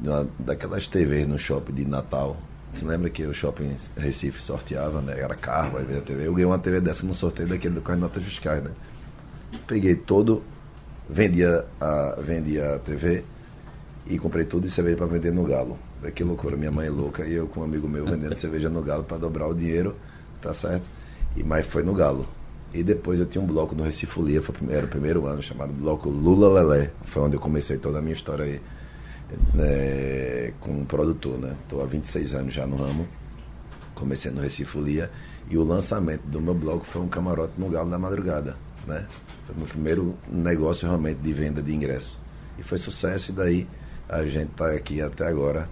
[0.00, 2.36] de uma, daquelas TVs no shopping de Natal.
[2.78, 5.18] Você lembra que o shopping Recife sorteava, né?
[5.18, 6.28] Era carro, aí veio a TV.
[6.28, 8.70] Eu ganhei uma TV dessa no sorteio daquele do Correio Notas Fiscais, né?
[9.66, 10.44] Peguei todo,
[11.10, 13.24] vendia a, vendia a TV
[14.06, 15.76] e comprei tudo de cerveja para vender no Galo.
[16.00, 18.68] Vê que loucura, minha mãe é louca e eu com um amigo meu vendendo cerveja
[18.70, 19.96] no Galo para dobrar o dinheiro,
[20.40, 20.88] tá certo?
[21.36, 22.28] E mas foi no Galo.
[22.72, 25.72] E depois eu tinha um bloco no Recife Folia, foi era o primeiro ano, chamado
[25.72, 26.92] Bloco Lula Lelé.
[27.02, 28.60] Foi onde eu comecei toda a minha história aí
[29.54, 31.56] né, como produtor, né?
[31.62, 33.06] Estou há 26 anos já no ramo.
[33.94, 35.10] Comecei no Recife Folia
[35.50, 39.06] e o lançamento do meu bloco foi um camarote no Galo da Madrugada, né?
[39.46, 42.20] Foi meu primeiro negócio realmente de venda de ingresso.
[42.58, 43.68] E foi sucesso e daí
[44.08, 45.68] a gente está aqui até agora,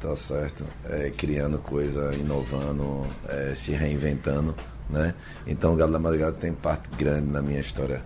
[0.00, 0.64] tá certo?
[0.84, 4.54] É, criando coisa, inovando, é, se reinventando,
[4.88, 5.14] né?
[5.46, 8.02] Então o Galo da Madrugada tem parte grande na minha história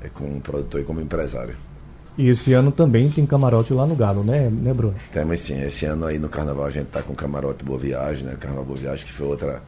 [0.00, 1.56] é, como produtor e como empresário.
[2.18, 4.96] E esse ano também tem camarote lá no Galo, né, né Bruno?
[5.12, 5.62] Temos sim.
[5.62, 8.36] Esse ano aí no Carnaval a gente tá com camarote Boa Viagem, né?
[8.40, 9.62] Carnaval Boa Viagem, que foi outra,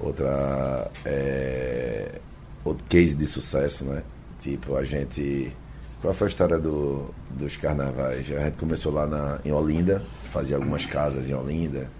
[0.00, 2.20] outra é,
[2.64, 4.04] outro case de sucesso, né?
[4.38, 5.52] Tipo, a gente.
[6.00, 8.30] Qual foi a história do, dos carnavais?
[8.30, 11.90] A gente começou lá na, em Olinda, fazia algumas casas em Olinda,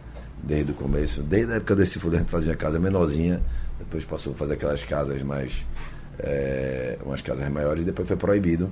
[0.41, 3.43] desde o começo, desde a época desse fundo a gente fazia casa menorzinha,
[3.81, 5.67] depois passou a fazer aquelas casas mais.
[6.21, 8.71] É, umas casas maiores, depois foi proibido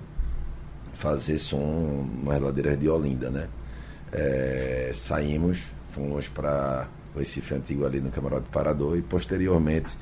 [0.99, 3.49] fazer som nas ladeiras de Olinda, né?
[4.13, 9.97] É, saímos, fomos para o Recife Antigo ali no Camarote Parador e posteriormente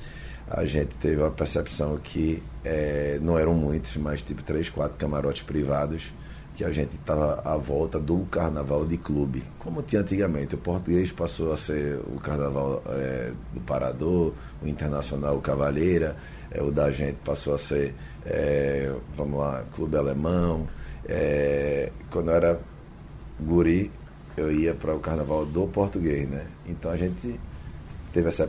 [0.49, 5.43] a gente teve a percepção que é, não eram muitos, mas tipo três, quatro camarotes
[5.43, 6.13] privados
[6.55, 10.55] que a gente estava à volta do carnaval de clube, como tinha antigamente.
[10.55, 16.17] O português passou a ser o carnaval é, do Parador, o internacional o Cavaleira,
[16.51, 20.69] é, o da gente passou a ser, é, vamos lá, Clube Alemão.
[21.07, 22.61] É, quando eu era
[23.41, 23.91] guri,
[24.37, 26.47] eu ia para o carnaval do português, né?
[26.67, 27.39] Então a gente
[28.13, 28.49] teve essa,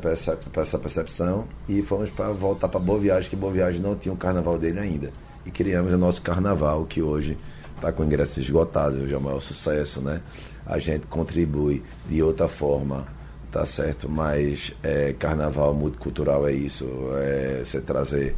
[0.55, 4.17] essa, percepção e fomos para voltar para Boa Viagem, que Boa Viagem não tinha o
[4.17, 5.11] carnaval dele ainda.
[5.45, 7.37] E criamos o nosso carnaval, que hoje
[7.75, 10.21] está com ingressos esgotados, hoje é o maior sucesso, né?
[10.65, 13.05] A gente contribui de outra forma,
[13.51, 14.09] tá certo?
[14.09, 16.87] Mas é, carnaval multicultural é isso,
[17.17, 18.35] é você trazer,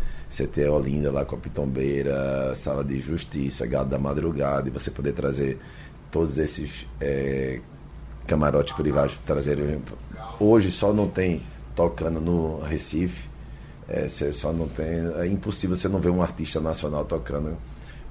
[0.47, 5.13] ter Olinda lá com a Pitombeira, Sala de Justiça, Gado da Madrugada, e você poder
[5.13, 5.57] trazer
[6.11, 7.59] todos esses é,
[8.25, 9.81] camarotes privados trazerem.
[10.39, 11.41] Hoje só não tem
[11.75, 13.29] tocando no Recife.
[13.87, 14.85] É, você só não tem.
[15.17, 17.57] É impossível você não ver um artista nacional tocando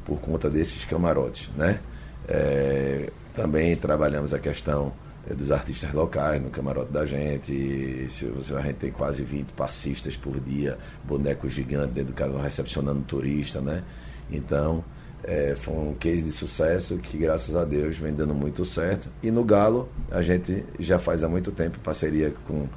[0.05, 1.81] por conta desses camarotes, né?
[2.29, 4.92] É, também trabalhamos a questão
[5.34, 8.06] dos artistas locais no camarote da gente.
[8.10, 12.38] Se você, a gente tem quase 20 passistas por dia, bonecos gigantes dentro do carro
[12.38, 13.82] recepcionando turista, né?
[14.30, 14.84] Então,
[15.24, 19.08] é, foi um case de sucesso que, graças a Deus, vem dando muito certo.
[19.22, 22.68] E no Galo, a gente já faz há muito tempo parceria com,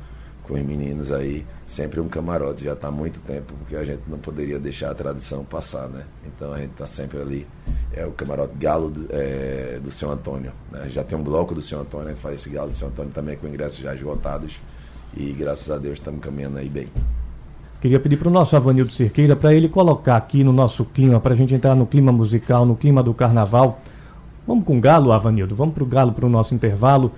[0.49, 4.01] com os meninos aí, sempre um camarote, já está há muito tempo, porque a gente
[4.07, 6.05] não poderia deixar a tradição passar, né?
[6.25, 7.47] Então a gente está sempre ali.
[7.93, 10.51] É o camarote Galo do, é, do Senhor Antônio.
[10.71, 10.89] Né?
[10.89, 13.12] Já tem um bloco do Senhor Antônio, a gente faz esse Galo do Senhor Antônio
[13.12, 14.59] também com ingressos já esgotados.
[15.15, 16.88] E graças a Deus estamos caminhando aí bem.
[17.79, 21.35] Queria pedir para o nosso Avanildo Cerqueira para ele colocar aqui no nosso clima, para
[21.35, 23.79] a gente entrar no clima musical, no clima do carnaval.
[24.47, 25.55] Vamos com o Galo, Avanildo?
[25.55, 27.12] Vamos para o Galo para o nosso intervalo.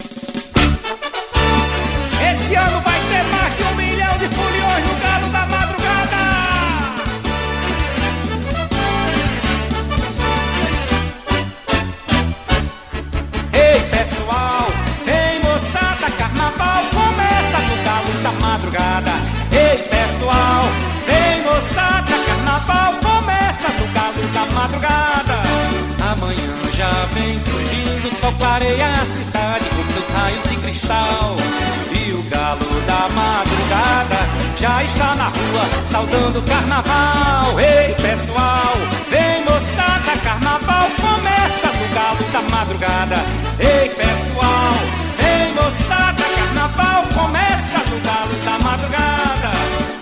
[34.94, 37.60] Está na rua, saudando o carnaval.
[37.60, 38.74] Ei, pessoal,
[39.10, 43.16] vem moçada, carnaval começa no galo da madrugada.
[43.60, 44.76] Ei, pessoal,
[45.18, 49.52] vem moçada, carnaval começa no galo da madrugada.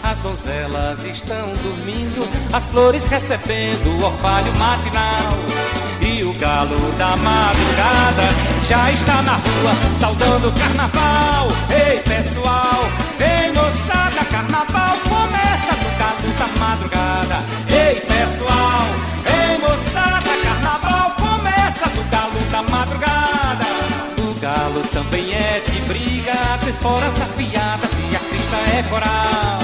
[0.04, 5.38] As donzelas estão dormindo, as flores recebendo o orvalho matinal.
[6.02, 8.24] E o galo da madrugada
[8.68, 11.48] já está na rua, saudando o carnaval.
[11.70, 12.86] Ei, pessoal,
[13.20, 14.79] ei, moçada, carnaval
[16.70, 17.38] madrugada.
[17.68, 18.86] Ei, pessoal,
[19.26, 23.66] ei, moçada, carnaval começa no galo da madrugada.
[24.20, 29.60] O galo também é de briga, as esporas afiadas e a crista é coral.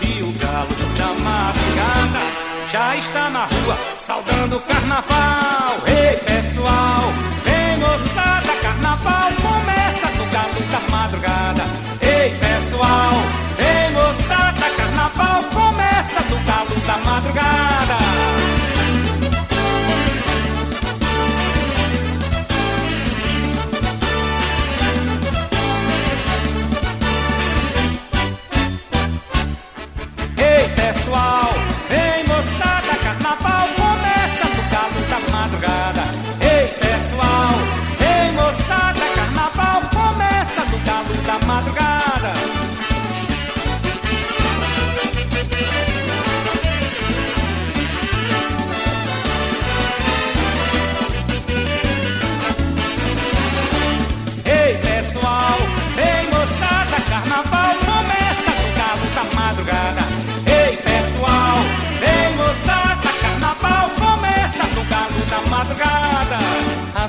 [0.00, 2.22] E o galo da madrugada
[2.70, 5.76] já está na rua, saudando o carnaval.
[5.86, 7.12] Ei, pessoal,
[7.44, 11.62] vem moçada, carnaval começa no galo da madrugada.
[12.00, 13.12] Ei, pessoal,
[13.58, 15.95] vem moçada, carnaval começa
[16.30, 17.75] no galo da madrugada.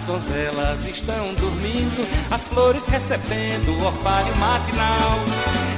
[0.07, 5.19] Donzelas estão dormindo, as flores recebendo o orvalho matinal.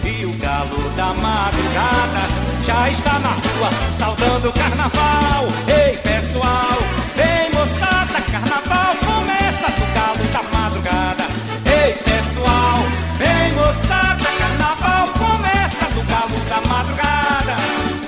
[0.05, 2.21] E o galo da madrugada
[2.63, 5.47] já está na rua, saudando o carnaval.
[5.67, 6.77] Ei, pessoal,
[7.15, 11.23] vem moçada, carnaval começa do galo da madrugada.
[11.65, 12.79] Ei, pessoal,
[13.17, 17.55] vem moçada, carnaval começa do galo da madrugada.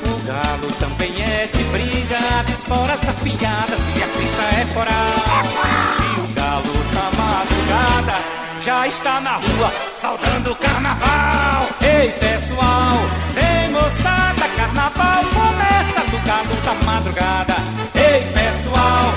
[0.05, 5.33] O galo também é de briga, as esporas afiadas e a crista é galo da
[5.33, 5.80] madrugada
[8.61, 11.67] já está na rua, saudando o carnaval.
[11.81, 12.97] Ei, pessoal,
[13.33, 17.55] vem moçada, carnaval começa do galo da madrugada.
[17.95, 19.13] Ei, pessoal,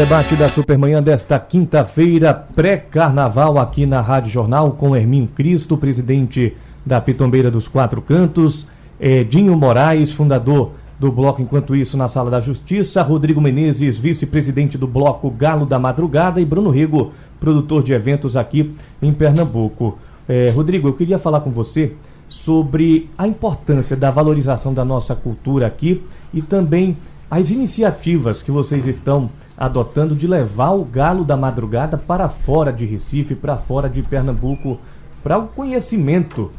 [0.00, 7.02] Debate da Supermanhã desta quinta-feira, pré-carnaval, aqui na Rádio Jornal, com Herminho Cristo, presidente da
[7.02, 8.66] Pitombeira dos Quatro Cantos,
[8.98, 14.86] Edinho Moraes, fundador do Bloco Enquanto Isso na Sala da Justiça, Rodrigo Menezes, vice-presidente do
[14.86, 19.98] Bloco Galo da Madrugada, e Bruno Rego, produtor de eventos aqui em Pernambuco.
[20.26, 21.92] Eh, Rodrigo, eu queria falar com você
[22.26, 26.96] sobre a importância da valorização da nossa cultura aqui e também
[27.30, 29.28] as iniciativas que vocês estão
[29.60, 34.80] adotando de levar o galo da madrugada para fora de Recife, para fora de Pernambuco,
[35.22, 36.50] para o conhecimento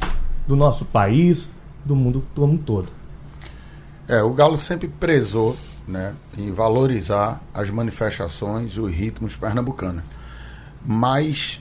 [0.47, 1.49] do nosso país,
[1.83, 2.89] do mundo como um todo.
[4.07, 10.03] É, o Galo sempre prezou né, em valorizar as manifestações, os ritmos pernambucanos.
[10.85, 11.59] Mas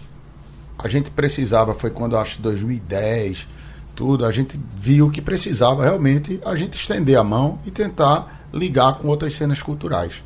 [0.79, 3.49] a gente precisava, foi quando acho que 2010,
[3.95, 8.99] tudo, a gente viu que precisava realmente a gente estender a mão e tentar ligar
[8.99, 10.23] com outras cenas culturais.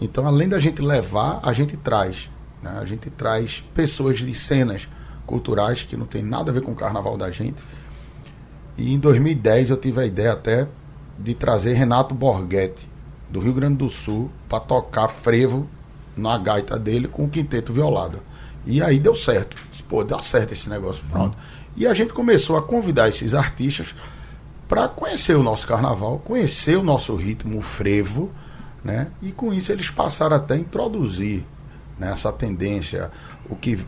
[0.00, 2.28] Então, além da gente levar, a gente traz.
[2.62, 2.78] Né?
[2.80, 4.88] A gente traz pessoas de cenas
[5.26, 7.62] culturais que não tem nada a ver com o carnaval da gente.
[8.76, 10.66] E em 2010 eu tive a ideia até
[11.18, 12.88] de trazer Renato Borghetti,
[13.28, 15.68] do Rio Grande do Sul, para tocar frevo
[16.16, 18.20] na gaita dele com o quinteto violado.
[18.66, 19.56] E aí deu certo.
[19.70, 21.36] Disse, Pô, deu certo esse negócio, pronto.
[21.76, 23.94] E a gente começou a convidar esses artistas
[24.68, 28.30] para conhecer o nosso carnaval, conhecer o nosso ritmo, o frevo,
[28.82, 29.10] né?
[29.22, 31.44] E com isso eles passaram até a introduzir
[31.98, 33.10] né, essa tendência,
[33.48, 33.78] o que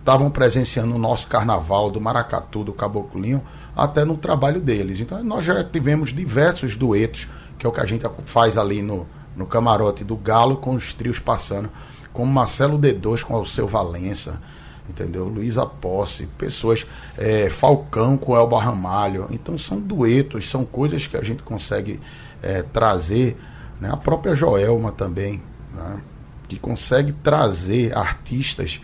[0.00, 3.42] estavam presenciando no nosso carnaval do Maracatu, do Caboclinho,
[3.74, 5.00] até no trabalho deles.
[5.00, 9.06] Então nós já tivemos diversos duetos, que é o que a gente faz ali no,
[9.36, 11.70] no camarote do Galo com os trios passando,
[12.12, 14.40] como Marcelo D2 com o seu Valença,
[14.88, 15.26] entendeu?
[15.26, 16.86] Luísa Posse, pessoas,
[17.16, 19.26] é, Falcão com Elba Ramalho.
[19.30, 22.00] Então são duetos, são coisas que a gente consegue
[22.44, 23.40] é, trazer,
[23.80, 23.90] né?
[23.90, 26.02] a própria Joelma também, né?
[26.46, 28.80] que consegue trazer artistas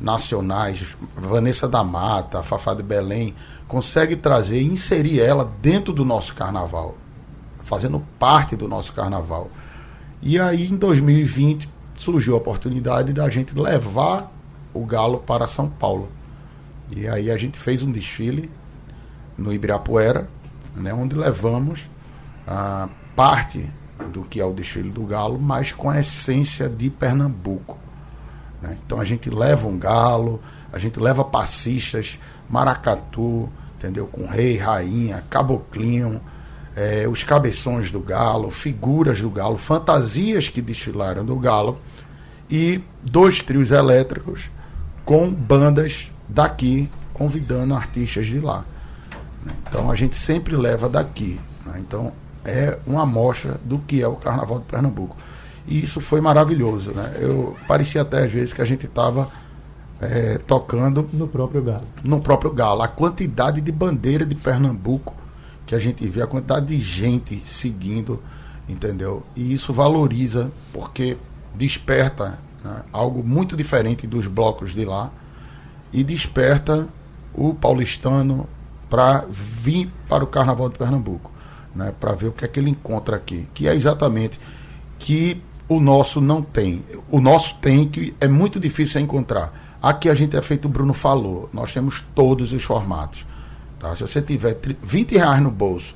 [0.00, 3.34] nacionais, Vanessa da Mata, Fafá de Belém,
[3.68, 6.96] consegue trazer e inserir ela dentro do nosso carnaval,
[7.64, 9.50] fazendo parte do nosso carnaval.
[10.20, 14.30] E aí em 2020 surgiu a oportunidade da gente levar
[14.74, 16.08] o Galo para São Paulo.
[16.90, 18.50] E aí a gente fez um desfile
[19.38, 20.28] no Ibirapuera,
[20.74, 21.86] né, onde levamos
[23.14, 23.68] parte
[24.12, 27.78] do que é o desfile do Galo, mas com a essência de Pernambuco.
[28.60, 28.76] Né?
[28.84, 30.40] Então a gente leva um galo,
[30.72, 34.06] a gente leva passistas, maracatu, entendeu?
[34.06, 36.20] Com rei, rainha, caboclinho,
[36.74, 41.78] é, os cabeções do galo, figuras do galo, fantasias que desfilaram do galo
[42.50, 44.50] e dois trios elétricos
[45.04, 48.64] com bandas daqui convidando artistas de lá.
[49.42, 49.52] né?
[49.66, 51.40] Então a gente sempre leva daqui.
[51.64, 51.76] né?
[51.78, 52.12] Então
[52.46, 55.16] é uma amostra do que é o Carnaval de Pernambuco.
[55.66, 56.92] E isso foi maravilhoso.
[56.92, 57.16] Né?
[57.20, 59.28] Eu parecia até às vezes que a gente estava
[60.00, 61.84] é, tocando No próprio galo.
[62.04, 62.82] no próprio Galo.
[62.82, 65.14] A quantidade de bandeira de Pernambuco
[65.66, 68.22] que a gente vê, a quantidade de gente seguindo,
[68.68, 69.24] entendeu?
[69.34, 71.16] E isso valoriza, porque
[71.54, 75.10] desperta né, algo muito diferente dos blocos de lá
[75.92, 76.86] e desperta
[77.34, 78.48] o paulistano
[78.88, 81.32] para vir para o Carnaval de Pernambuco,
[81.76, 84.40] né, para ver o que é que ele encontra aqui, que é exatamente
[84.98, 86.82] que o nosso não tem.
[87.10, 89.52] O nosso tem que é muito difícil encontrar.
[89.82, 93.26] Aqui a gente é feito o Bruno falou, nós temos todos os formatos.
[93.78, 93.94] Tá?
[93.94, 95.94] Se você tiver tri- 20 reais no bolso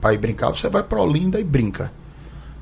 [0.00, 1.92] para ir brincar, você vai para Olinda e brinca.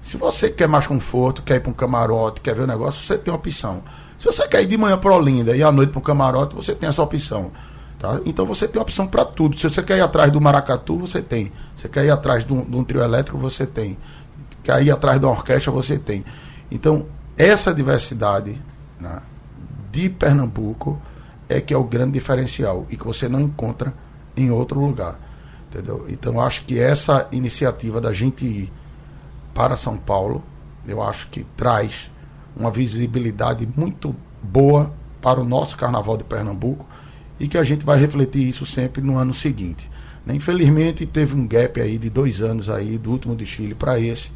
[0.02, 3.18] Se você quer mais conforto, quer ir para um camarote, quer ver o negócio, você
[3.18, 3.82] tem opção.
[4.18, 6.74] Se você quer ir de manhã para Olinda e à noite para um camarote, você
[6.74, 7.50] tem essa opção.
[8.06, 8.20] Tá?
[8.24, 9.58] Então você tem opção para tudo.
[9.58, 11.46] Se você quer ir atrás do maracatu, você tem.
[11.74, 13.98] Se você quer ir atrás de um, de um trio elétrico, você tem.
[14.62, 16.24] que aí atrás da orquestra você tem.
[16.70, 18.60] Então, essa diversidade
[19.00, 19.20] né,
[19.90, 21.02] de Pernambuco
[21.48, 23.92] é que é o grande diferencial e que você não encontra
[24.36, 25.18] em outro lugar.
[25.68, 26.06] Entendeu?
[26.08, 28.72] Então, acho que essa iniciativa da gente ir
[29.52, 30.44] para São Paulo,
[30.86, 32.08] eu acho que traz
[32.54, 36.86] uma visibilidade muito boa para o nosso Carnaval de Pernambuco
[37.38, 39.88] e que a gente vai refletir isso sempre no ano seguinte.
[40.24, 40.34] Né?
[40.34, 44.30] Infelizmente teve um gap aí de dois anos aí do último desfile para esse,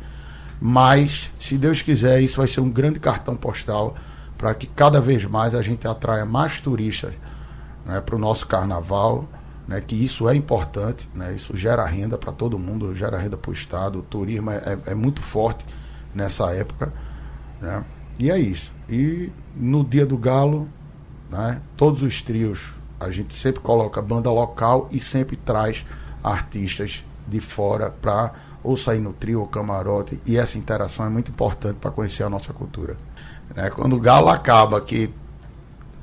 [0.60, 3.96] mas se Deus quiser isso vai ser um grande cartão postal
[4.36, 7.12] para que cada vez mais a gente atraia mais turistas
[7.84, 9.28] né, para o nosso carnaval,
[9.66, 13.50] né, que isso é importante, né, isso gera renda para todo mundo, gera renda para
[13.50, 15.64] o Estado, o turismo é, é, muito forte
[16.14, 16.92] nessa época.
[17.60, 17.84] Né,
[18.18, 18.72] e é isso.
[18.88, 20.66] E no dia do Galo,
[21.30, 25.84] né, todos os trios, a gente sempre coloca banda local e sempre traz
[26.22, 28.32] artistas de fora para
[28.62, 32.28] ou sair no trio ou camarote, e essa interação é muito importante para conhecer a
[32.28, 32.94] nossa cultura.
[33.56, 33.70] Né?
[33.70, 35.10] Quando o galo acaba, que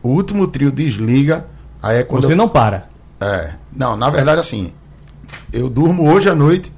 [0.01, 1.45] o último trio desliga,
[1.81, 2.25] aí é quando.
[2.25, 2.37] Você eu...
[2.37, 2.89] não para.
[3.21, 3.53] É.
[3.71, 4.73] Não, na verdade, assim,
[5.53, 6.71] eu durmo hoje à noite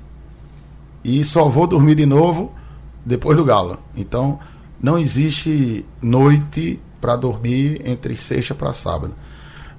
[1.02, 2.54] e só vou dormir de novo
[3.06, 3.78] depois do galo.
[3.96, 4.38] Então,
[4.82, 9.14] não existe noite para dormir entre sexta para sábado.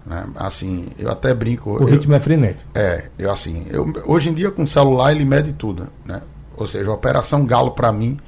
[0.05, 0.27] Né?
[0.37, 1.71] Assim, eu até brinco.
[1.71, 2.69] O ritmo é frenético.
[2.75, 6.23] É, eu assim, eu, hoje em dia com o celular ele mede tudo, né?
[6.57, 8.19] Ou seja, a operação galo para mim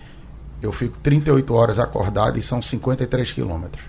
[0.63, 3.85] eu fico 38 horas acordado e são 53 quilômetros.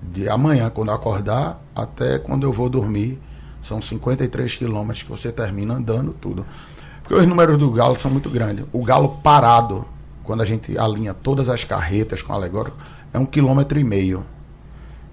[0.00, 3.18] De amanhã, quando acordar, até quando eu vou dormir,
[3.60, 6.46] são 53 quilômetros que você termina andando tudo.
[7.02, 8.64] Porque os números do galo são muito grandes.
[8.72, 9.84] O galo parado,
[10.22, 12.76] quando a gente alinha todas as carretas com alegórico,
[13.12, 14.24] é um quilômetro e meio.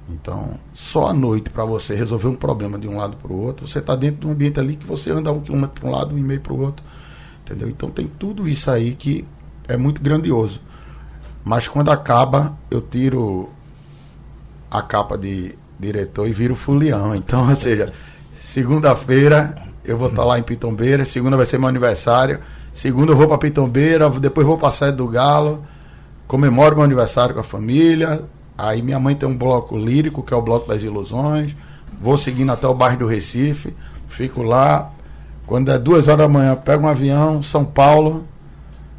[0.09, 3.67] Então, só à noite para você resolver um problema de um lado para o outro,
[3.67, 6.15] você está dentro de um ambiente ali que você anda um quilômetro para um lado,
[6.15, 6.83] um e meio para o outro.
[7.43, 7.69] Entendeu?
[7.69, 9.25] Então tem tudo isso aí que
[9.67, 10.59] é muito grandioso.
[11.43, 13.49] Mas quando acaba, eu tiro
[14.69, 17.15] a capa de diretor e viro fulião.
[17.15, 17.93] Então, ou seja,
[18.35, 22.39] segunda-feira eu vou estar lá em Pitombeira, segunda vai ser meu aniversário,
[22.73, 25.63] segunda eu vou para Pitombeira, depois vou para a sede do Galo,
[26.27, 28.23] comemoro meu aniversário com a família.
[28.57, 31.55] Aí minha mãe tem um bloco lírico, que é o Bloco das Ilusões.
[31.99, 33.73] Vou seguindo até o bairro do Recife,
[34.09, 34.91] fico lá.
[35.45, 38.23] Quando é duas horas da manhã, pego um avião, São Paulo,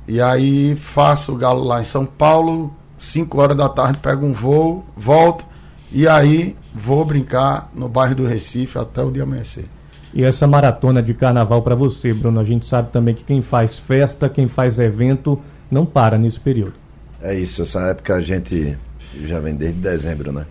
[0.06, 4.32] e aí faço o galo lá em São Paulo, 5 horas da tarde pego um
[4.32, 5.44] voo, volto
[5.90, 9.66] e aí vou brincar no bairro do Recife até o dia amanhecer.
[10.12, 13.78] E essa maratona de carnaval para você, Bruno, a gente sabe também que quem faz
[13.78, 15.40] festa, quem faz evento,
[15.70, 16.74] não para nesse período.
[17.22, 18.76] É isso, essa época a gente
[19.22, 20.46] já vem desde dezembro, né?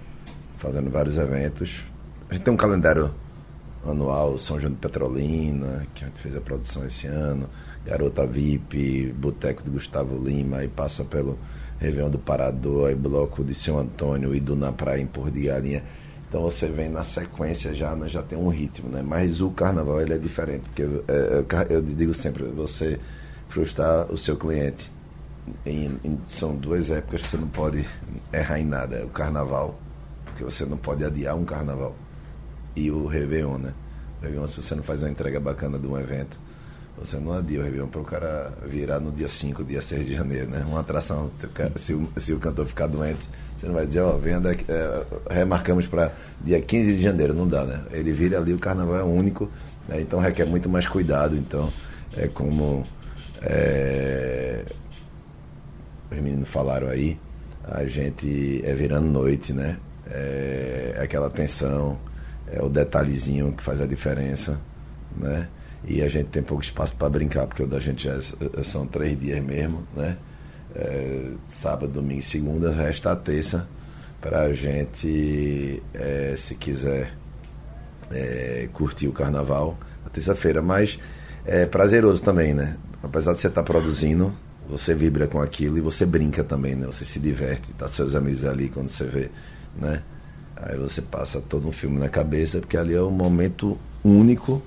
[0.57, 1.85] Fazendo vários eventos.
[2.29, 3.11] A gente tem um calendário
[3.85, 7.49] anual, São João de Petrolina, que a gente fez a produção esse ano.
[7.85, 11.37] Garota VIP, Boteco de Gustavo Lima, aí passa pelo
[11.79, 15.41] Réveillon do Parador, aí Bloco de São Antônio e do Na Praia em Por de
[15.41, 15.83] Galinha.
[16.29, 19.03] Então você vem na sequência já, né, já tem um ritmo, né?
[19.05, 22.99] Mas o carnaval ele é diferente, porque é, eu digo sempre, você
[23.49, 24.91] frustrar o seu cliente.
[25.65, 27.85] Em, em, são duas épocas que você não pode
[28.33, 28.97] errar em nada.
[28.97, 29.79] É o carnaval,
[30.25, 31.95] porque você não pode adiar um carnaval.
[32.75, 33.73] E o Réveillon, né?
[34.19, 36.39] O Réveillon, se você não faz uma entrega bacana de um evento,
[36.97, 40.13] você não adia o Réveillon para o cara virar no dia 5, dia 6 de
[40.15, 40.65] janeiro, né?
[40.67, 43.27] Uma atração, se o, se o, se o cantor ficar doente,
[43.57, 46.11] você não vai dizer, ó, oh, venda, é, remarcamos para
[46.41, 47.83] dia 15 de janeiro, não dá, né?
[47.91, 49.49] Ele vira ali, o carnaval é único,
[49.87, 50.01] né?
[50.01, 51.71] então requer muito mais cuidado, então
[52.15, 52.85] é como
[53.41, 54.63] é,
[56.11, 57.17] os meninos falaram aí,
[57.63, 59.77] a gente é virando noite, né?
[60.09, 61.97] É, é aquela tensão,
[62.51, 64.59] é o detalhezinho que faz a diferença,
[65.15, 65.47] né?
[65.85, 68.87] e a gente tem pouco espaço para brincar, porque o da gente já é, são
[68.87, 70.17] três dias mesmo, né?
[70.75, 73.67] É, sábado, domingo e segunda, resta a terça
[74.19, 77.13] para a gente, é, se quiser,
[78.09, 80.61] é, curtir o carnaval, a terça-feira.
[80.61, 80.97] Mas
[81.45, 82.77] é prazeroso também, né?
[83.03, 84.33] Apesar de você estar tá produzindo,
[84.69, 86.85] você vibra com aquilo e você brinca também, né?
[86.85, 89.29] Você se diverte, tá seus amigos ali quando você vê,
[89.79, 90.01] né?
[90.55, 94.61] Aí você passa todo um filme na cabeça, porque ali é um momento único,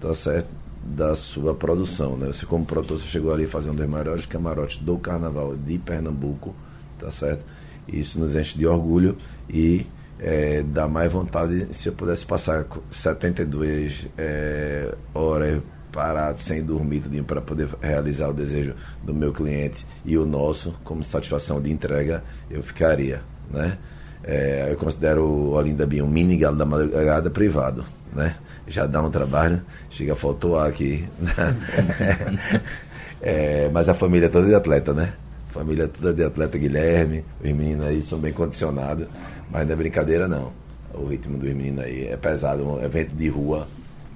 [0.00, 0.62] tá certo?
[0.84, 2.16] da sua produção.
[2.16, 2.26] Né?
[2.26, 6.54] Você, como produtor, você chegou ali fazendo um dos maiores camarotes do carnaval de Pernambuco,
[6.98, 7.44] tá certo?
[7.86, 9.16] Isso nos enche de orgulho
[9.48, 9.86] e
[10.18, 15.60] é, dá mais vontade se eu pudesse passar 72 é, horas
[15.92, 21.04] parado, sem dormir, para poder realizar o desejo do meu cliente e o nosso, como
[21.04, 23.20] satisfação de entrega, eu ficaria,
[23.50, 23.78] né?
[24.24, 28.36] É, eu considero o Olinda Bia um mini galo da madrugada privado, né?
[28.66, 31.04] já dá um trabalho, chega a faltar aqui.
[33.24, 35.12] É, mas a família é toda de atleta, né?
[35.52, 39.06] Família é toda de atleta Guilherme, os meninos aí são bem condicionados,
[39.48, 40.50] mas não é brincadeira não.
[40.92, 43.68] O ritmo dos meninos aí é pesado, um evento de rua.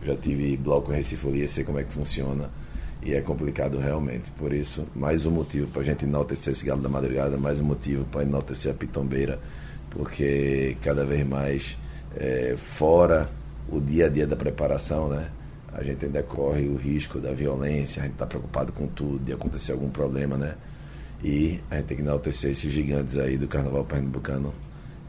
[0.05, 2.51] Já tive bloco em Recife Folia, sei como é que funciona.
[3.03, 4.31] E é complicado realmente.
[4.33, 7.65] Por isso, mais um motivo para a gente enaltecer esse galo da madrugada, mais um
[7.65, 9.39] motivo para enaltecer a pitombeira,
[9.91, 11.77] porque cada vez mais
[12.17, 13.29] é, fora
[13.69, 15.31] o dia a dia da preparação, né?
[15.73, 19.33] A gente ainda corre o risco da violência, a gente está preocupado com tudo, de
[19.33, 20.55] acontecer algum problema, né?
[21.23, 24.55] E a gente tem que enaltecer esses gigantes aí do carnaval pernambucano,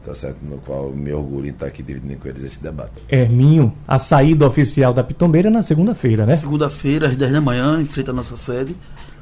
[0.08, 0.38] tá certo?
[0.42, 3.02] No qual me orgulho em estar aqui dividindo com eles esse debate.
[3.10, 6.36] Herminho, a saída oficial da Pitombeira é na segunda-feira, né?
[6.36, 8.74] Segunda-feira, às 10 da manhã, em frente à nossa sede.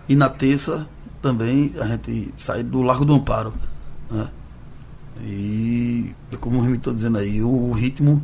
[0.09, 0.87] E na terça
[1.21, 3.53] também a gente sai do Largo do Amparo.
[4.09, 4.29] Né?
[5.25, 8.23] E como eu estou dizendo aí, o ritmo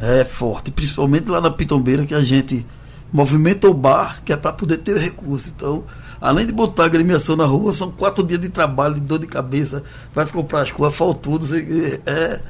[0.00, 2.64] é forte, principalmente lá na Pitombeira, que a gente
[3.12, 5.52] movimenta o bar, que é para poder ter recurso.
[5.54, 5.84] Então,
[6.22, 9.26] além de botar a agremiação na rua, são quatro dias de trabalho, de dor de
[9.26, 9.82] cabeça,
[10.14, 12.00] vai comprar as coisas, faltou, não sei que.
[12.06, 12.40] É,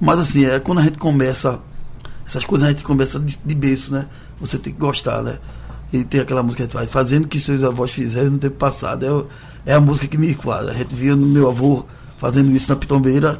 [0.00, 1.60] mas assim, é quando a gente começa,
[2.26, 4.06] essas coisas a gente começa de, de berço, né?
[4.40, 5.38] Você tem que gostar, né?
[5.92, 8.38] E tem aquela música que a gente faz, fazendo o que seus avós fizeram no
[8.38, 9.28] tempo passado.
[9.66, 10.72] É, é a música que me enquadra.
[10.72, 11.84] A gente via no meu avô
[12.16, 13.38] fazendo isso na pitombeira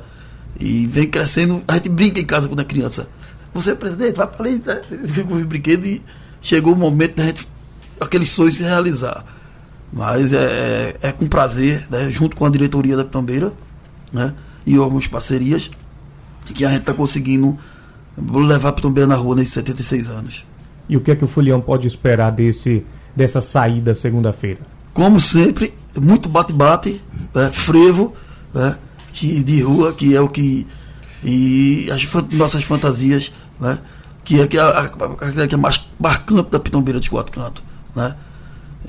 [0.59, 1.63] e vem crescendo.
[1.67, 3.09] A gente brinca em casa quando é criança.
[3.55, 4.83] Você é presidente, vai para ali, né?
[5.27, 6.03] com os brinquedos e
[6.43, 7.49] chegou o momento da gente,
[7.99, 9.25] aquele sonho se realizar.
[9.93, 12.09] Mas é, é, é com prazer, né?
[12.11, 13.53] junto com a diretoria da pitombeira
[14.13, 14.33] né?
[14.65, 15.71] e algumas parcerias,
[16.55, 17.59] que a gente está conseguindo
[18.19, 20.47] levar a pitombeira na rua nesses 76 anos.
[20.89, 22.85] E o que é que o Folião pode esperar desse,
[23.15, 24.61] dessa saída segunda-feira?
[24.93, 27.01] como sempre, muito bate-bate,
[27.33, 28.13] né, frevo,
[28.53, 28.77] né,
[29.13, 30.67] que, de rua, que é o que.
[31.25, 33.79] E as nossas fantasias, né,
[34.25, 37.63] que é, que é a, a- que é mais marcante da Pitombeira dos Quatro Cantos.
[37.95, 38.15] Né,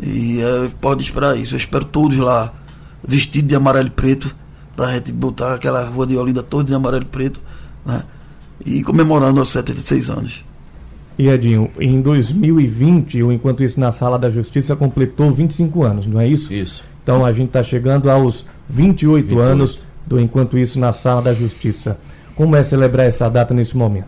[0.01, 1.53] e é, pode esperar isso.
[1.53, 2.53] Eu espero todos lá
[3.07, 4.33] vestidos de amarelo e preto,
[4.75, 7.39] pra gente botar aquela rua de Olinda toda de amarelo e preto,
[7.85, 8.03] né,
[8.65, 10.45] e comemorando os 76 anos.
[11.17, 16.19] E Edinho, em 2020, o Enquanto Isso na Sala da Justiça completou 25 anos, não
[16.19, 16.51] é isso?
[16.51, 16.83] Isso.
[17.03, 19.39] Então a gente está chegando aos 28, 28.
[19.39, 21.97] anos do Enquanto Isso na Sala da Justiça.
[22.35, 24.07] Como é celebrar essa data nesse momento?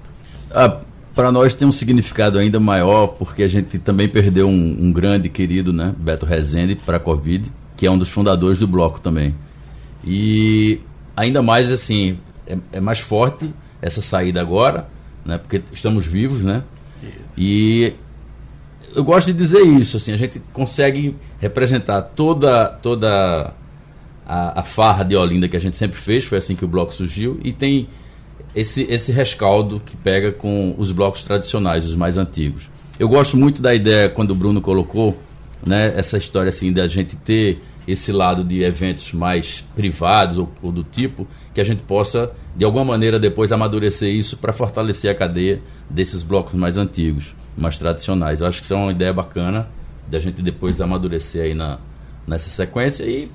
[0.51, 0.77] Ah,
[1.15, 5.29] para nós tem um significado ainda maior, porque a gente também perdeu um, um grande
[5.29, 9.33] querido, né, Beto Rezende, para a Covid, que é um dos fundadores do bloco também.
[10.03, 10.79] E
[11.15, 13.49] ainda mais assim, é, é mais forte
[13.81, 14.87] essa saída agora,
[15.23, 16.63] né, porque estamos vivos, né?
[17.37, 17.93] E
[18.95, 23.53] eu gosto de dizer isso, assim, a gente consegue representar toda toda
[24.25, 26.93] a, a farra de Olinda que a gente sempre fez, foi assim que o bloco
[26.93, 27.87] surgiu, e tem
[28.55, 32.69] esse, esse rescaldo que pega com os blocos tradicionais, os mais antigos.
[32.99, 35.17] Eu gosto muito da ideia, quando o Bruno colocou,
[35.65, 40.71] né, essa história assim, da gente ter esse lado de eventos mais privados ou, ou
[40.71, 45.15] do tipo, que a gente possa, de alguma maneira, depois amadurecer isso para fortalecer a
[45.15, 48.41] cadeia desses blocos mais antigos, mais tradicionais.
[48.41, 49.67] Eu acho que isso é uma ideia bacana
[50.07, 51.79] da gente depois amadurecer aí na,
[52.27, 53.29] nessa sequência e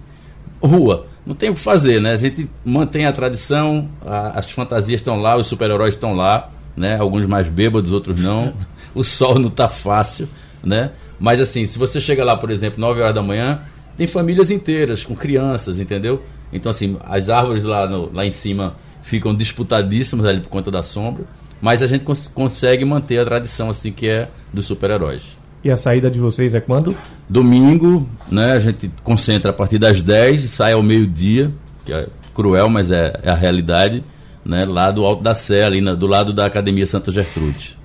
[0.66, 1.06] rua.
[1.26, 2.12] Não tem o que fazer, né?
[2.12, 6.96] A gente mantém a tradição, a- as fantasias estão lá, os super-heróis estão lá, né?
[6.98, 8.52] Alguns mais bêbados, outros não.
[8.94, 10.28] O sol não tá fácil,
[10.64, 10.90] né?
[11.20, 13.60] Mas assim, se você chega lá, por exemplo, 9 horas da manhã,
[13.96, 16.22] tem famílias inteiras, com crianças, entendeu?
[16.52, 20.82] Então, assim, as árvores lá, no- lá em cima ficam disputadíssimas ali por conta da
[20.82, 21.24] sombra,
[21.60, 25.36] mas a gente cons- consegue manter a tradição, assim, que é dos super-heróis.
[25.62, 26.96] E a saída de vocês é quando?
[27.28, 31.50] Domingo, né, a gente concentra a partir das 10 e sai ao meio-dia,
[31.84, 34.02] que é cruel, mas é, é a realidade,
[34.44, 37.76] né, lá do Alto da Sé, ali na- do lado da Academia Santa Gertrudes.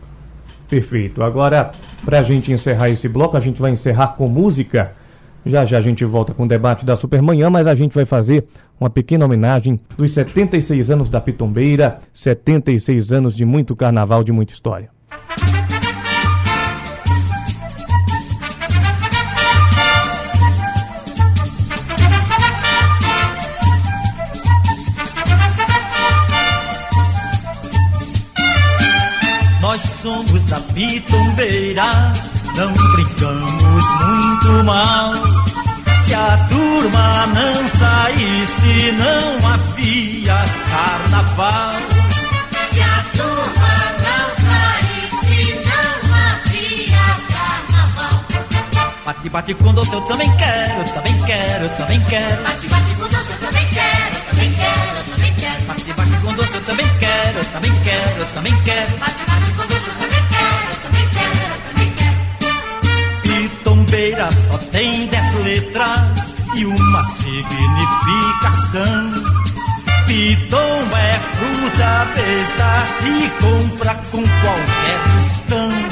[0.69, 1.21] Perfeito.
[1.21, 1.71] Agora,
[2.05, 4.93] para a gente encerrar esse bloco, a gente vai encerrar com música.
[5.45, 8.45] Já já a gente volta com o debate da Supermanhã, mas a gente vai fazer
[8.79, 14.53] uma pequena homenagem dos 76 anos da Pitombeira, 76 anos de muito carnaval, de muita
[14.53, 14.89] história.
[30.03, 32.13] Somos da pitombeira,
[32.57, 35.13] não brincamos muito mal.
[36.05, 41.73] Se a turma não saísse, não havia carnaval.
[42.69, 48.25] Se a turma não saísse, não havia carnaval.
[49.05, 52.43] Bate, bate com doce, eu também quero, também quero, também quero.
[52.43, 53.02] Bate, bate com
[56.33, 58.97] com doce, eu também quero, eu também quero, eu também quero.
[58.97, 62.17] Bate, bate com doce, eu também quero, eu também quero, eu também quero.
[63.21, 66.01] Pitombeira só tem dez letras
[66.55, 67.53] e uma significação.
[70.07, 72.69] Pitom é fruta besta,
[72.99, 75.82] se compra com qualquer custão.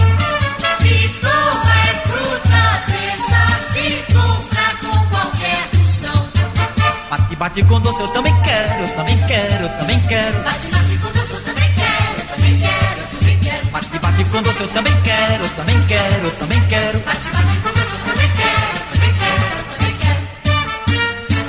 [7.32, 10.44] Bate, bate com doce, eu também quero, eu também quero, eu também quero.
[10.44, 13.66] Bate, bate com doce, eu também quero, também quero, também quero.
[13.72, 17.00] Bate, bate com doce, eu também quero, eu também quero, eu também quero.
[17.00, 20.20] Bate, bate com doce, eu também quero, também quero, também quero.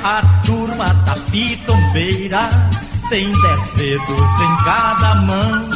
[0.04, 2.50] A turma da pitombeira
[3.08, 5.70] tem dez dedos em cada mão.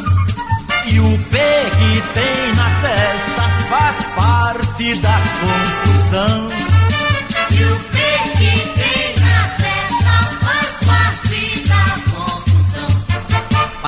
[0.86, 6.46] E o pé que tem na festa faz parte da confusão.
[7.50, 7.95] E o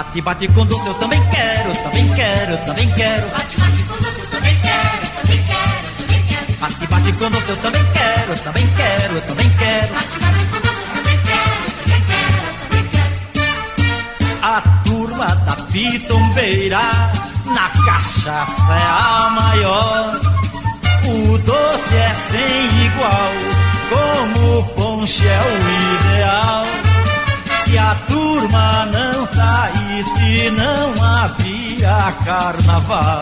[0.09, 3.29] Bate, bate com doce, eu também quero, também quero, também quero.
[3.29, 6.59] Bate, bate com doce, eu também quero, também quero, também quero.
[6.61, 9.93] Bate, bate com doce, eu também quero, também quero, também quero.
[9.93, 14.43] Bate, bate com doce, eu também quero, também quero, também quero.
[14.43, 16.81] A turma da pitombeira
[17.45, 20.21] na cachaça é a maior.
[21.05, 23.33] O doce é sem igual,
[23.91, 26.65] como o ponche é o ideal.
[27.65, 29.27] Se a turma não
[30.03, 33.21] saísse, não havia carnaval.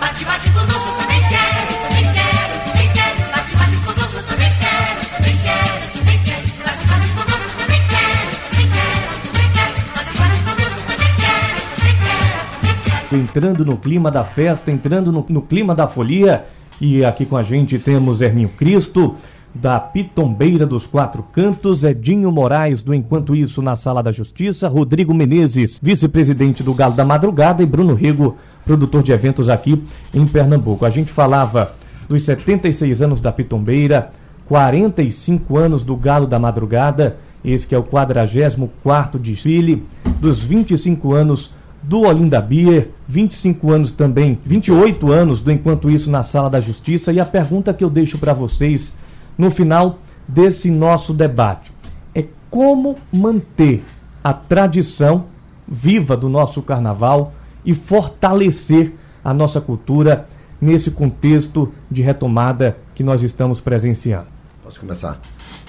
[0.00, 3.30] Bate, bate com doce, eu também quero, também quero, também quero.
[3.30, 6.42] Bate, bate com doce, eu também quero, também quero, também quero.
[6.64, 9.74] Bate, bate com doce, eu também quero, também quero, também quero.
[9.94, 13.16] Bate, bate com doce, eu também quero, também quero, também quero.
[13.16, 16.46] entrando no clima da festa, entrando no, no clima da folia.
[16.78, 19.16] E aqui com a gente temos Herminho Cristo,
[19.60, 25.14] da Pitombeira dos Quatro Cantos, Edinho Moraes, do Enquanto Isso na Sala da Justiça, Rodrigo
[25.14, 29.82] Menezes, vice-presidente do Galo da Madrugada, e Bruno Rego, produtor de eventos aqui
[30.12, 30.84] em Pernambuco.
[30.84, 31.72] A gente falava
[32.08, 34.12] dos 76 anos da Pitombeira,
[34.46, 39.82] 45 anos do Galo da Madrugada, esse que é o 44º desfile,
[40.20, 41.50] dos 25 anos
[41.82, 47.12] do Olinda Beer, 25 anos também, 28 anos do Enquanto Isso na Sala da Justiça.
[47.12, 48.92] E a pergunta que eu deixo para vocês
[49.36, 51.72] no final desse nosso debate
[52.14, 53.84] é como manter
[54.22, 55.26] a tradição
[55.66, 57.32] viva do nosso carnaval
[57.64, 58.92] e fortalecer
[59.24, 60.28] a nossa cultura
[60.60, 64.26] nesse contexto de retomada que nós estamos presenciando.
[64.62, 65.20] Posso começar?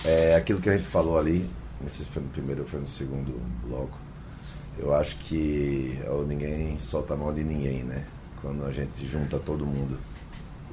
[0.06, 1.48] É, aquilo que a gente falou ali,
[1.82, 3.34] não sei se foi no primeiro ou foi no segundo
[3.68, 3.98] bloco,
[4.80, 8.04] eu acho que ó, ninguém solta a mão de ninguém, né?
[8.42, 9.98] Quando a gente junta todo mundo,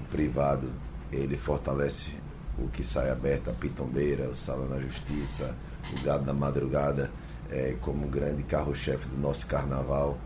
[0.01, 0.69] o privado,
[1.11, 2.11] ele fortalece
[2.59, 5.55] o que sai aberto, a pitombeira, o sala na justiça,
[5.93, 7.11] o gado da madrugada,
[7.51, 10.17] é, como grande carro-chefe do nosso carnaval.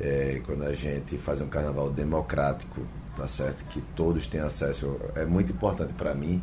[0.00, 2.82] É, quando a gente faz um carnaval democrático,
[3.16, 3.64] tá certo?
[3.66, 4.98] Que todos têm acesso.
[5.14, 6.42] É muito importante para mim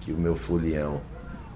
[0.00, 1.00] que o meu folião,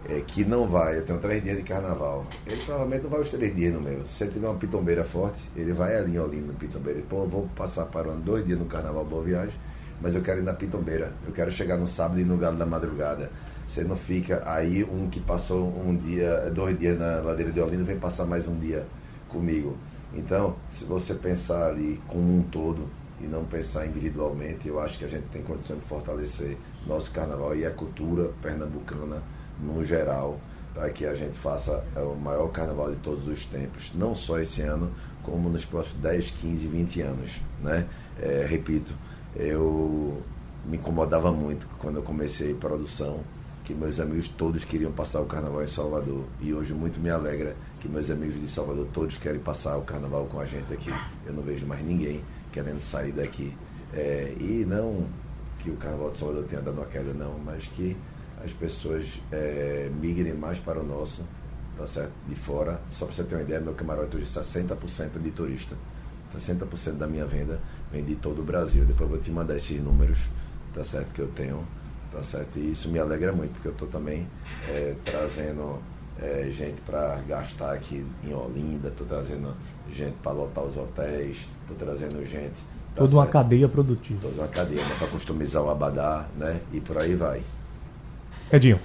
[0.09, 3.31] é, que não vai, eu tenho três dias de carnaval, ele provavelmente não vai os
[3.31, 4.07] três dias no meu.
[4.09, 6.99] Se ele tiver uma pitombeira forte, ele vai ali em no pitombeira.
[6.99, 9.55] Ele, pô, vou passar para um, dois dias no carnaval Boa Viagem,
[10.03, 11.13] mas eu quero ir na pitombeira.
[11.25, 13.31] Eu quero chegar no sábado e no galo da madrugada.
[13.67, 17.85] Você não fica aí um que passou um dia, dois dias na ladeira de Olinda,
[17.85, 18.85] vem passar mais um dia
[19.29, 19.77] comigo.
[20.13, 22.87] Então, se você pensar ali como um todo
[23.21, 27.57] e não pensar individualmente, eu acho que a gente tem condições de fortalecer nosso carnaval
[27.57, 29.23] e a cultura pernambucana
[29.59, 30.39] no geral,
[30.75, 34.39] para que a gente faça é, o maior carnaval de todos os tempos, não só
[34.39, 34.91] esse ano,
[35.23, 37.41] como nos próximos 10, 15, 20 anos.
[37.63, 37.87] Né?
[38.21, 38.93] É, repito,
[39.37, 40.23] eu
[40.65, 43.21] me incomodava muito quando eu comecei produção,
[43.65, 46.25] que meus amigos todos queriam passar o carnaval em Salvador.
[46.41, 50.27] E hoje muito me alegra que meus amigos de Salvador todos querem passar o carnaval
[50.27, 50.93] com a gente aqui.
[51.27, 52.23] Eu não vejo mais ninguém
[52.53, 53.55] querendo sair daqui.
[53.93, 55.07] É, e não
[55.59, 57.97] que o carnaval de Salvador tenha dado uma queda, não, mas que
[58.45, 61.23] as pessoas é, migrem mais para o nosso,
[61.77, 62.13] tá certo?
[62.29, 62.81] De fora.
[62.91, 65.77] Só para você ter uma ideia, meu camarote hoje é 60% de turista.
[66.39, 67.59] 60% da minha venda
[67.93, 68.85] vem de todo o Brasil.
[68.85, 70.19] Depois eu vou te mandar esses números,
[70.75, 71.13] tá certo?
[71.13, 71.65] Que eu tenho,
[72.13, 72.59] tá certo?
[72.59, 74.27] E isso me alegra muito, porque eu estou também
[74.69, 75.81] é, trazendo
[76.21, 79.55] é, gente para gastar aqui em Olinda, estou trazendo
[79.95, 82.55] gente para lotar os hotéis, estou trazendo gente.
[82.55, 83.33] tá Toda uma certo?
[83.33, 84.21] cadeia produtiva.
[84.23, 84.95] Toda uma cadeia, né?
[84.99, 86.61] Para customizar o abadá, né?
[86.73, 87.43] E por aí vai.
[88.53, 88.79] Edinho.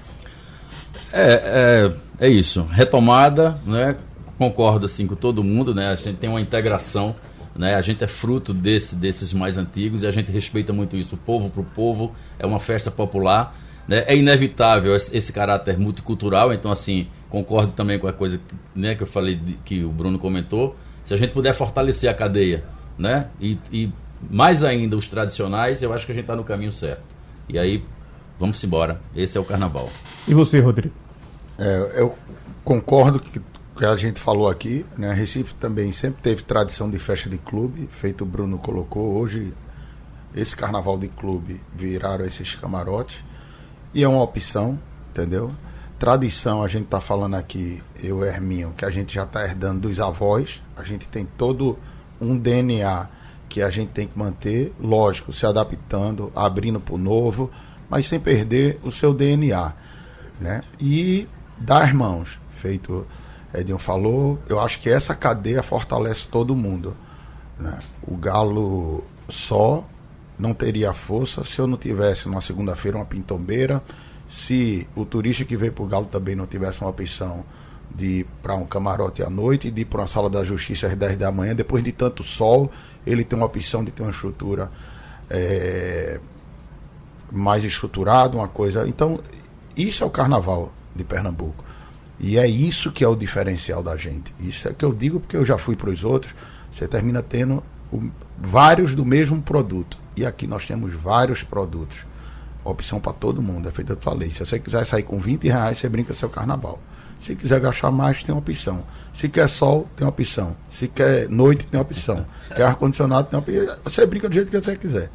[1.11, 2.63] É, é, é isso.
[2.63, 3.97] Retomada, né?
[4.37, 5.89] Concordo assim com todo mundo, né?
[5.89, 7.15] A gente tem uma integração,
[7.57, 7.75] né?
[7.75, 11.15] A gente é fruto desse, desses mais antigos e a gente respeita muito isso.
[11.15, 13.55] O povo pro povo é uma festa popular,
[13.87, 14.03] né?
[14.05, 16.53] É inevitável esse, caráter multicultural.
[16.53, 18.39] Então, assim, concordo também com a coisa,
[18.75, 18.95] né?
[18.95, 20.75] Que eu falei que o Bruno comentou.
[21.03, 22.63] Se a gente puder fortalecer a cadeia,
[22.97, 23.27] né?
[23.41, 23.91] E, e
[24.29, 27.03] mais ainda os tradicionais, eu acho que a gente está no caminho certo.
[27.49, 27.83] E aí,
[28.39, 29.01] vamos embora.
[29.15, 29.89] Esse é o carnaval.
[30.27, 30.93] E você, Rodrigo?
[31.57, 32.15] É, eu
[32.63, 33.41] concordo que
[33.77, 35.13] que a gente falou aqui, né?
[35.13, 39.15] Recife também sempre teve tradição de festa de clube, feito o Bruno colocou.
[39.17, 39.53] Hoje,
[40.35, 43.23] esse carnaval de clube viraram esses camarotes.
[43.93, 44.79] E é uma opção,
[45.11, 45.51] entendeu?
[45.99, 49.87] Tradição, a gente está falando aqui, eu e Herminho, que a gente já está herdando
[49.87, 50.61] dos avós.
[50.75, 51.77] A gente tem todo
[52.19, 53.07] um DNA
[53.49, 57.49] que a gente tem que manter, lógico, se adaptando, abrindo para o novo,
[57.89, 59.73] mas sem perder o seu DNA.
[60.39, 60.61] Né?
[60.79, 63.05] E dar mãos, feito
[63.59, 66.95] Edinho falou, eu acho que essa cadeia fortalece todo mundo.
[67.57, 67.77] Né?
[68.01, 69.83] O Galo só
[70.37, 73.81] não teria força se eu não tivesse numa segunda-feira uma pintombeira,
[74.29, 77.43] se o turista que veio para o Galo também não tivesse uma opção
[77.89, 80.95] de ir para um camarote à noite, de ir para uma sala da justiça às
[80.95, 82.71] 10 da manhã, depois de tanto sol,
[83.05, 84.69] ele tem uma opção de ter uma estrutura
[85.29, 86.19] é,
[87.31, 88.87] mais estruturada, uma coisa.
[88.87, 89.19] Então,
[89.75, 91.63] isso é o carnaval de Pernambuco.
[92.19, 94.33] E é isso que é o diferencial da gente.
[94.39, 96.33] Isso é que eu digo porque eu já fui para os outros.
[96.71, 99.97] Você termina tendo o, vários do mesmo produto.
[100.15, 102.05] E aqui nós temos vários produtos.
[102.63, 103.69] Opção para todo mundo.
[103.69, 104.31] É feito eu falei.
[104.31, 106.79] Se você quiser sair com 20 reais, você brinca seu carnaval.
[107.19, 108.83] Se quiser gastar mais, tem opção.
[109.13, 110.55] Se quer sol, tem opção.
[110.69, 112.25] Se quer noite, tem opção.
[112.55, 113.77] Quer ar-condicionado, tem opção.
[113.83, 115.09] Você brinca do jeito que você quiser.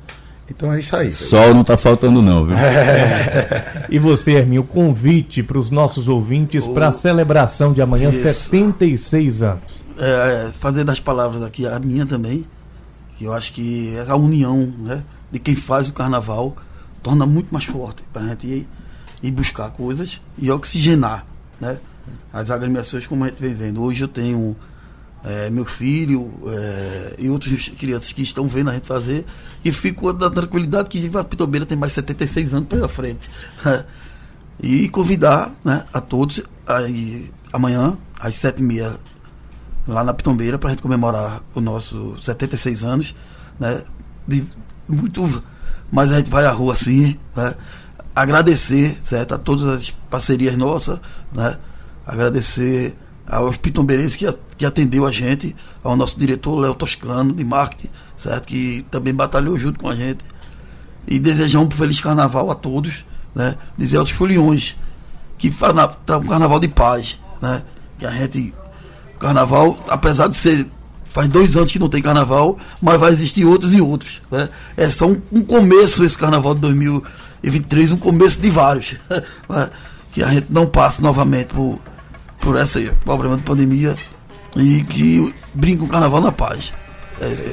[0.55, 1.11] Então é isso aí.
[1.11, 2.57] Sol não tá faltando não, viu?
[3.89, 8.23] E você, Herminho, o convite para os nossos ouvintes para a celebração de amanhã, Isso.
[8.23, 9.63] 76 anos.
[9.99, 12.47] é, fazer das palavras aqui a minha também,
[13.19, 16.57] que eu acho que essa união né, de quem faz o carnaval
[17.03, 18.69] torna muito mais forte para a gente ir,
[19.23, 21.27] ir buscar coisas e oxigenar
[21.61, 21.79] né,
[22.33, 23.83] as agremiações como a gente vem vendo.
[23.83, 24.57] Hoje eu tenho
[25.25, 29.25] é, meu filho é, e outras crianças que estão vendo a gente fazer
[29.65, 33.31] e fico da tranquilidade que a Pitombeira tem mais 76 anos pela frente.
[34.63, 38.97] E convidar né, a todos aí, amanhã, às sete e meia
[39.89, 43.15] lá na Pitombeira para a gente comemorar o nosso 76 anos,
[43.59, 43.83] né?
[44.27, 44.45] De
[44.89, 45.43] muito,
[45.91, 47.55] mas a gente vai à rua assim, né?
[48.15, 51.01] Agradecer, certo, a todas as parcerias nossas,
[51.33, 51.57] né?
[52.07, 52.95] Agradecer
[53.27, 54.27] aos pitombeirenses que,
[54.63, 59.59] que atendeu a gente, ao nosso diretor Léo Toscano de marketing, certo, que também batalhou
[59.59, 60.21] junto com a gente.
[61.05, 63.05] E desejar um feliz carnaval a todos,
[63.35, 63.57] né?
[63.77, 64.77] Dizer aos foliões
[65.37, 67.65] que faz na- tá um carnaval de paz, né?
[67.99, 68.55] Que a gente
[69.19, 70.65] carnaval, apesar de ser.
[71.07, 74.23] Faz dois anos que não tem carnaval, mas vai existir outros e outros.
[74.31, 74.49] Né?
[74.77, 78.95] É só um, um começo esse carnaval de 2023, um começo de vários.
[79.51, 79.71] né?
[80.13, 81.81] Que a gente não passe novamente por,
[82.41, 83.97] por esse problema de pandemia
[84.57, 86.73] e que brinque o carnaval na paz.
[87.21, 87.45] É isso.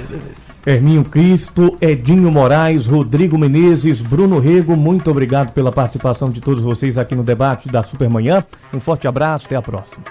[0.65, 6.97] Herminho Cristo, Edinho Moraes, Rodrigo Menezes, Bruno Rego, muito obrigado pela participação de todos vocês
[6.97, 8.43] aqui no debate da Supermanhã.
[8.73, 10.03] Um forte abraço, até a próxima.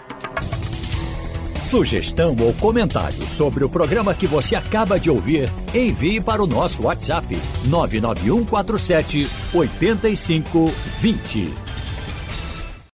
[1.62, 6.84] Sugestão ou comentário sobre o programa que você acaba de ouvir, envie para o nosso
[6.84, 11.67] WhatsApp 99147 8520.